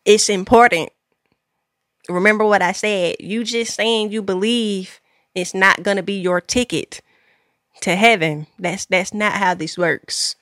It's 0.04 0.28
important. 0.28 0.90
Remember 2.09 2.44
what 2.44 2.62
I 2.62 2.72
said. 2.72 3.16
You 3.20 3.44
just 3.44 3.74
saying 3.74 4.12
you 4.12 4.22
believe 4.22 5.00
it's 5.35 5.54
not 5.54 5.83
going 5.83 5.96
to 5.96 6.02
be 6.02 6.20
your 6.20 6.40
ticket 6.40 7.00
to 7.83 7.94
heaven. 7.96 8.46
That's 8.59 8.87
that's 8.87 9.14
not 9.14 9.35
how 9.35 9.54
this 9.54 9.78
works. 9.78 10.37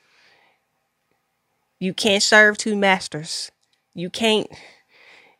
You 1.78 1.94
can't 1.94 2.22
serve 2.22 2.58
two 2.58 2.76
masters. 2.76 3.50
You 3.94 4.10
can't 4.10 4.48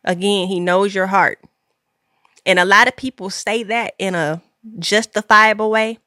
again, 0.04 0.48
he 0.48 0.60
knows 0.60 0.94
your 0.94 1.08
heart. 1.08 1.40
And 2.46 2.58
a 2.58 2.64
lot 2.64 2.88
of 2.88 2.96
people 2.96 3.30
say 3.30 3.62
that 3.64 3.94
in 3.98 4.14
a 4.14 4.42
justifiable 4.78 5.70
way. 5.70 5.98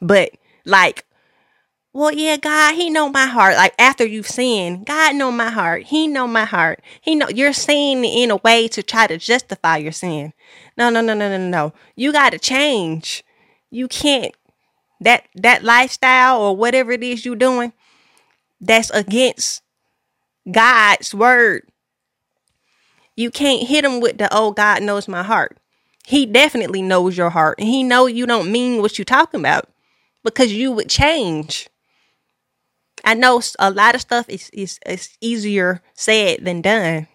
But 0.00 0.32
like 0.64 1.06
well, 1.94 2.10
yeah, 2.10 2.38
God, 2.38 2.74
He 2.74 2.88
know 2.88 3.10
my 3.10 3.26
heart. 3.26 3.56
Like 3.56 3.74
after 3.78 4.06
you've 4.06 4.28
sinned, 4.28 4.86
God 4.86 5.14
know 5.14 5.30
my 5.30 5.50
heart. 5.50 5.84
He 5.84 6.08
know 6.08 6.26
my 6.26 6.44
heart. 6.44 6.80
He 7.02 7.14
know 7.14 7.28
you're 7.28 7.52
saying 7.52 8.04
in 8.04 8.30
a 8.30 8.36
way 8.36 8.66
to 8.68 8.82
try 8.82 9.06
to 9.06 9.18
justify 9.18 9.76
your 9.76 9.92
sin. 9.92 10.32
No, 10.78 10.88
no, 10.88 11.02
no, 11.02 11.12
no, 11.12 11.28
no, 11.28 11.48
no. 11.48 11.74
You 11.94 12.12
got 12.12 12.30
to 12.30 12.38
change. 12.38 13.22
You 13.70 13.88
can't 13.88 14.34
that 15.00 15.26
that 15.34 15.64
lifestyle 15.64 16.40
or 16.40 16.56
whatever 16.56 16.92
it 16.92 17.02
is 17.02 17.26
you're 17.26 17.36
doing. 17.36 17.74
That's 18.62 18.90
against 18.90 19.62
God's 20.50 21.14
word. 21.14 21.68
You 23.16 23.30
can't 23.30 23.68
hit 23.68 23.84
him 23.84 24.00
with 24.00 24.18
the 24.18 24.28
oh 24.32 24.52
God 24.52 24.82
knows 24.82 25.08
my 25.08 25.22
heart. 25.22 25.58
He 26.06 26.24
definitely 26.26 26.80
knows 26.80 27.16
your 27.16 27.30
heart, 27.30 27.58
and 27.58 27.68
he 27.68 27.82
know 27.82 28.06
you 28.06 28.26
don't 28.26 28.50
mean 28.50 28.80
what 28.80 28.98
you 28.98 29.04
talking 29.04 29.40
about 29.40 29.68
because 30.24 30.52
you 30.52 30.72
would 30.72 30.88
change. 30.88 31.68
I 33.04 33.14
know 33.14 33.42
a 33.58 33.70
lot 33.70 33.94
of 33.94 34.00
stuff 34.00 34.28
is, 34.28 34.48
is, 34.52 34.78
is 34.86 35.16
easier 35.20 35.82
said 35.94 36.44
than 36.44 36.62
done. 36.62 37.08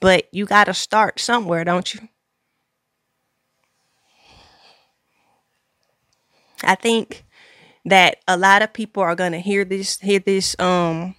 But 0.00 0.28
you 0.32 0.46
got 0.46 0.64
to 0.64 0.74
start 0.74 1.20
somewhere, 1.20 1.64
don't 1.64 1.94
you? 1.94 2.08
I 6.62 6.74
think 6.74 7.24
that 7.84 8.18
a 8.26 8.36
lot 8.36 8.62
of 8.62 8.72
people 8.72 9.02
are 9.02 9.14
to 9.32 9.40
hear 9.40 9.64
this 9.64 9.98
hear 10.00 10.18
this 10.18 10.58
um 10.58 11.14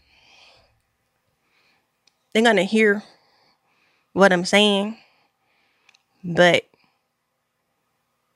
they're 2.33 2.43
to 2.57 2.63
hear 2.63 3.01
what 4.11 4.33
I'm 4.33 4.43
saying, 4.43 4.97
but 6.21 6.63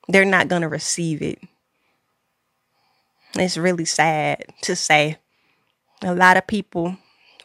they're 0.08 0.24
not 0.24 0.48
to 0.62 0.68
receive 0.68 1.20
it. 1.20 1.38
It's 3.34 3.58
really 3.58 3.84
sad 3.84 4.44
to 4.62 4.74
say. 4.74 5.18
A 6.02 6.14
lot 6.14 6.38
of 6.38 6.46
people 6.46 6.96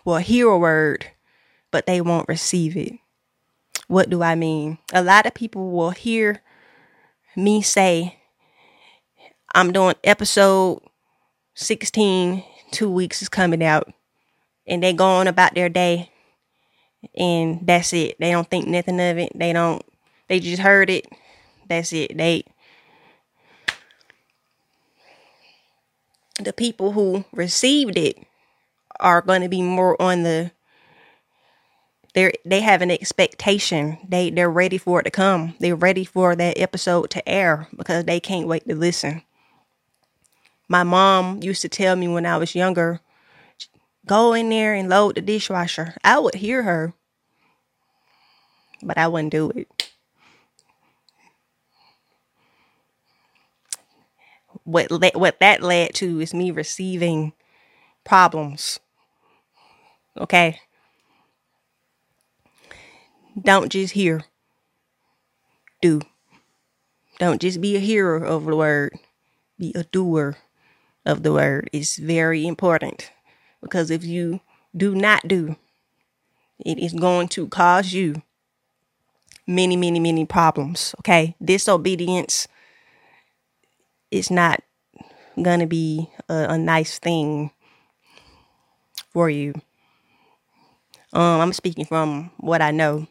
will 0.06 0.18
hear 0.18 0.48
a 0.48 0.58
word, 0.58 1.08
but 1.72 1.86
they 1.88 2.00
won't 2.00 2.30
receive 2.30 2.78
it. 2.78 2.94
What 3.88 4.10
do 4.10 4.24
I 4.24 4.36
mean? 4.36 4.78
A 4.94 5.04
lot 5.04 5.26
of 5.26 5.34
people 5.34 5.72
will 5.72 5.92
hear 5.92 6.42
me 7.36 7.62
say, 7.62 8.18
I'm 9.56 9.72
doing 9.72 9.96
episode 10.04 10.82
16, 11.54 12.44
two 12.72 12.92
weeks 12.92 13.22
is 13.22 13.30
coming 13.30 13.64
out, 13.64 13.88
and 14.68 14.84
they 14.84 14.92
go 14.92 15.06
on 15.06 15.28
about 15.28 15.56
their 15.56 15.70
day, 15.70 16.12
and 17.16 17.66
that's 17.66 17.94
it. 17.94 18.18
They 18.20 18.32
don't 18.32 18.50
think 18.50 18.68
nothing 18.68 19.00
of 19.00 19.18
it. 19.18 19.32
They 19.34 19.54
don't, 19.54 19.82
they 20.28 20.42
just 20.42 20.62
heard 20.62 20.90
it. 20.90 21.08
That's 21.70 21.94
it. 21.94 22.18
They, 22.18 22.44
the 26.44 26.52
people 26.52 26.92
who 26.92 27.24
received 27.32 27.98
it 27.98 28.18
are 29.00 29.22
going 29.22 29.42
to 29.42 29.48
be 29.48 29.62
more 29.62 30.00
on 30.02 30.24
the 30.24 30.52
they 32.14 32.34
they 32.46 32.60
have 32.60 32.82
an 32.82 32.92
expectation. 32.92 34.00
They 34.08 34.30
they're 34.32 34.50
ready 34.50 34.78
for 34.78 35.00
it 35.00 35.04
to 35.04 35.12
come. 35.12 35.56
They're 35.60 35.76
ready 35.76 36.04
for 36.04 36.36
that 36.36 36.58
episode 36.58 37.10
to 37.12 37.28
air 37.28 37.70
because 37.76 38.04
they 38.04 38.20
can't 38.20 38.48
wait 38.48 38.68
to 38.68 38.76
listen. 38.76 39.22
My 40.68 40.84
mom 40.84 41.42
used 41.44 41.62
to 41.62 41.70
tell 41.70 41.96
me 41.96 42.08
when 42.08 42.26
I 42.26 42.38
was 42.38 42.56
younger, 42.56 43.02
go 44.06 44.34
in 44.34 44.50
there 44.50 44.74
and 44.74 44.90
load 44.90 45.16
the 45.16 45.22
dishwasher. 45.22 45.96
I 46.04 46.20
would 46.20 46.36
hear 46.36 46.64
her, 46.64 46.94
but 48.82 48.98
I 48.98 49.08
wouldn't 49.08 49.32
do 49.32 49.52
it. 49.52 49.92
what 54.66 54.92
le- 54.92 55.12
what 55.14 55.40
that 55.40 55.62
led 55.62 55.94
to 55.96 56.20
is 56.20 56.34
me 56.34 56.52
receiving 56.52 57.34
problems. 58.04 58.80
Okay? 60.18 60.60
Don't 63.40 63.72
just 63.72 63.94
hear. 63.94 64.24
Do. 65.82 66.02
Don't 67.20 67.42
just 67.42 67.62
be 67.62 67.76
a 67.76 67.80
hearer 67.80 68.18
of 68.24 68.46
the 68.46 68.56
word. 68.56 68.98
Be 69.58 69.72
a 69.76 69.84
doer 69.84 70.36
of 71.06 71.24
the 71.24 71.32
word. 71.34 71.70
is 71.72 71.98
very 71.98 72.46
important 72.46 73.12
because 73.62 73.92
if 73.92 74.04
you 74.04 74.42
do 74.76 74.96
not 74.96 75.28
do, 75.28 75.56
it 76.60 76.80
is 76.80 76.94
going 76.94 77.28
to 77.30 77.48
cause 77.48 77.94
you 77.94 78.22
many, 79.48 79.76
many, 79.76 80.00
many 80.00 80.26
problems. 80.26 80.96
Okay? 81.00 81.36
Disobedience 81.44 82.48
is 84.12 84.32
not 84.32 84.62
gonna 85.42 85.68
be 85.68 86.10
a, 86.30 86.48
a 86.52 86.58
nice 86.58 87.00
thing 87.00 87.52
for 89.12 89.30
you. 89.30 89.54
Um, 91.14 91.42
I'm 91.42 91.54
speaking 91.54 91.86
from 91.86 92.32
what 92.38 92.62
I 92.62 92.72
know 92.72 93.08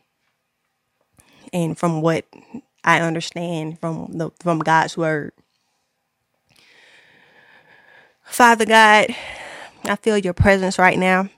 and 1.52 1.78
from 1.78 2.02
what 2.02 2.26
I 2.85 3.00
understand 3.00 3.80
from 3.80 4.11
the 4.12 4.30
from 4.40 4.59
God's 4.59 4.96
word. 4.96 5.33
Father 8.25 8.65
God, 8.65 9.15
I 9.85 9.97
feel 9.97 10.19
your 10.19 10.35
presence 10.35 10.79
right 10.79 10.99
now 10.99 11.29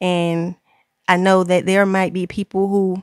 and 0.00 0.56
I 1.08 1.16
know 1.16 1.44
that 1.44 1.66
there 1.66 1.86
might 1.86 2.12
be 2.12 2.26
people 2.26 2.68
who 2.68 3.02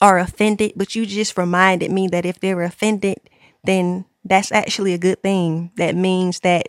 are 0.00 0.18
offended, 0.18 0.72
but 0.76 0.94
you 0.94 1.06
just 1.06 1.38
reminded 1.38 1.90
me 1.90 2.08
that 2.08 2.26
if 2.26 2.40
they're 2.40 2.62
offended, 2.62 3.18
then 3.64 4.04
that's 4.24 4.52
actually 4.52 4.92
a 4.94 4.98
good 4.98 5.22
thing. 5.22 5.70
That 5.76 5.94
means 5.96 6.40
that 6.40 6.68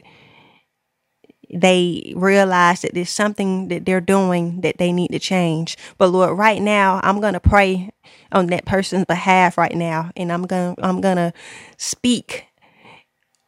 they 1.54 2.14
realize 2.16 2.82
that 2.82 2.94
there's 2.94 3.10
something 3.10 3.68
that 3.68 3.86
they're 3.86 4.02
doing 4.02 4.62
that 4.62 4.78
they 4.78 4.92
need 4.92 5.12
to 5.12 5.20
change. 5.20 5.78
But 5.98 6.08
Lord, 6.08 6.38
right 6.38 6.62
now, 6.62 7.00
I'm 7.04 7.20
to 7.34 7.40
pray 7.40 7.92
on 8.32 8.48
that 8.48 8.66
person's 8.66 9.06
behalf 9.06 9.58
right 9.58 9.76
now 9.76 10.12
and 10.16 10.32
I'm 10.32 10.48
to 10.48 10.76
I'm 10.82 11.02
to 11.18 11.34
speak 11.78 12.48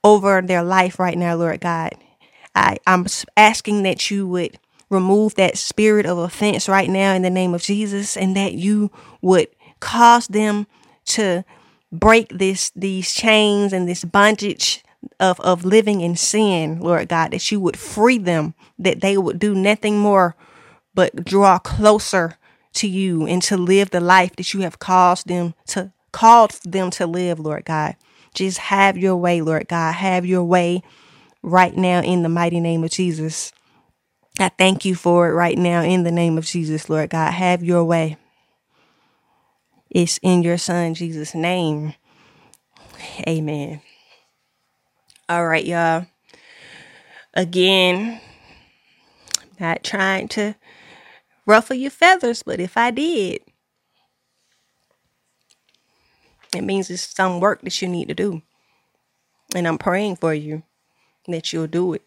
over 0.05 0.39
their 0.39 0.63
life 0.63 0.99
right 0.99 1.17
now, 1.17 1.35
Lord 1.35 1.59
God. 1.59 1.95
I 2.53 2.77
I'm 2.87 3.07
asking 3.35 3.83
that 3.83 4.11
you 4.11 4.27
would 4.27 4.59
remove 4.89 5.33
that 5.35 5.57
spirit 5.57 6.05
of 6.05 6.19
offense 6.19 6.69
right 6.69 6.89
now 6.89 7.13
in 7.13 7.23
the 7.23 7.29
name 7.29 7.55
of 7.55 7.63
Jesus 7.63 8.15
and 8.15 8.37
that 8.37 8.53
you 8.53 8.91
would 9.21 9.47
cause 9.79 10.27
them 10.27 10.67
to 11.05 11.43
break 11.91 12.29
this 12.29 12.71
these 12.75 13.13
chains 13.13 13.73
and 13.73 13.89
this 13.89 14.05
bondage 14.05 14.83
of 15.19 15.39
of 15.39 15.65
living 15.65 16.01
in 16.01 16.15
sin, 16.15 16.79
Lord 16.79 17.09
God, 17.09 17.31
that 17.31 17.51
you 17.51 17.59
would 17.59 17.77
free 17.77 18.19
them, 18.19 18.53
that 18.77 19.01
they 19.01 19.17
would 19.17 19.39
do 19.39 19.55
nothing 19.55 19.97
more 19.97 20.35
but 20.93 21.25
draw 21.25 21.57
closer 21.57 22.37
to 22.73 22.87
you 22.87 23.25
and 23.25 23.41
to 23.41 23.57
live 23.57 23.89
the 23.89 23.99
life 23.99 24.35
that 24.35 24.53
you 24.53 24.61
have 24.61 24.77
caused 24.77 25.27
them 25.27 25.55
to 25.67 25.91
called 26.11 26.51
them 26.63 26.91
to 26.91 27.07
live, 27.07 27.39
Lord 27.39 27.65
God. 27.65 27.95
Just 28.35 28.57
have 28.57 28.97
your 28.97 29.15
way, 29.15 29.41
Lord 29.41 29.67
God. 29.67 29.93
Have 29.93 30.25
your 30.25 30.43
way 30.43 30.83
right 31.41 31.75
now 31.75 32.01
in 32.01 32.21
the 32.21 32.29
mighty 32.29 32.59
name 32.59 32.83
of 32.83 32.91
Jesus. 32.91 33.51
I 34.39 34.49
thank 34.49 34.83
you 34.83 34.95
for 34.95 35.29
it 35.29 35.33
right 35.33 35.57
now 35.57 35.81
in 35.81 36.03
the 36.03 36.11
name 36.11 36.37
of 36.37 36.45
Jesus, 36.45 36.89
Lord 36.89 37.09
God. 37.09 37.33
Have 37.33 37.63
your 37.63 37.83
way. 37.85 38.17
It's 39.89 40.19
in 40.21 40.43
your 40.43 40.57
son 40.57 40.93
Jesus' 40.93 41.33
name. 41.33 41.93
Amen. 43.27 43.81
All 45.29 45.47
right, 45.47 45.65
y'all. 45.65 46.07
Again, 47.33 48.19
not 49.59 49.83
trying 49.83 50.27
to 50.29 50.55
ruffle 51.45 51.75
your 51.75 51.91
feathers, 51.91 52.43
but 52.43 52.59
if 52.59 52.75
I 52.75 52.91
did, 52.91 53.41
it 56.55 56.63
means 56.63 56.89
it's 56.89 57.15
some 57.15 57.39
work 57.39 57.61
that 57.61 57.81
you 57.81 57.87
need 57.87 58.07
to 58.07 58.13
do. 58.13 58.41
And 59.53 59.67
I'm 59.67 59.77
praying 59.77 60.17
for 60.17 60.33
you 60.33 60.63
that 61.27 61.53
you'll 61.53 61.67
do 61.67 61.93
it. 61.93 62.03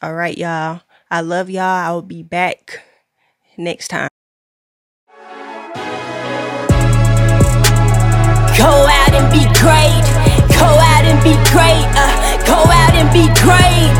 All 0.00 0.14
right, 0.14 0.36
y'all. 0.36 0.82
I 1.10 1.20
love 1.20 1.50
y'all. 1.50 1.62
I 1.62 1.90
will 1.92 2.02
be 2.02 2.22
back 2.22 2.82
next 3.56 3.88
time. 3.88 4.08
Go 8.58 8.68
out 8.68 9.12
and 9.12 9.28
be 9.32 9.44
great. 9.58 10.04
Go 10.58 10.66
out 10.66 11.04
and 11.04 11.18
be 11.22 11.34
great. 11.50 11.86
Uh, 11.94 12.38
go 12.46 12.58
out 12.62 12.94
and 12.94 13.10
be 13.12 13.26
great. 13.42 13.92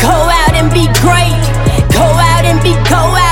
Go 0.00 0.10
out 0.10 0.54
and 0.54 0.70
be 0.72 0.86
great. 1.00 1.40
Go 1.92 2.02
out 2.02 2.44
and 2.44 2.62
be, 2.62 2.72
go 2.88 2.96
out 2.96 3.29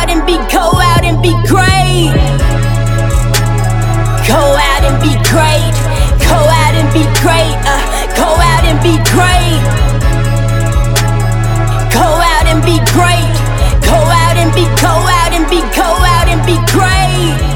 great. 5.28 5.76
Go 6.24 6.38
out 6.40 6.74
and 6.74 6.88
be 6.92 7.04
great. 7.20 7.56
Uh, 7.68 7.80
go 8.16 8.28
out 8.28 8.64
and 8.64 8.80
be 8.82 8.96
great. 9.12 9.60
Go 11.92 12.08
out 12.32 12.46
and 12.48 12.60
be 12.64 12.78
great. 12.92 13.36
Go 13.84 13.98
out 14.24 14.36
and 14.36 14.52
be 14.54 14.64
go 14.80 14.94
out 15.20 15.32
and 15.32 15.44
be 15.50 15.60
go 15.76 15.88
out 16.16 16.28
and 16.28 16.40
be 16.46 16.56
great. 16.72 17.47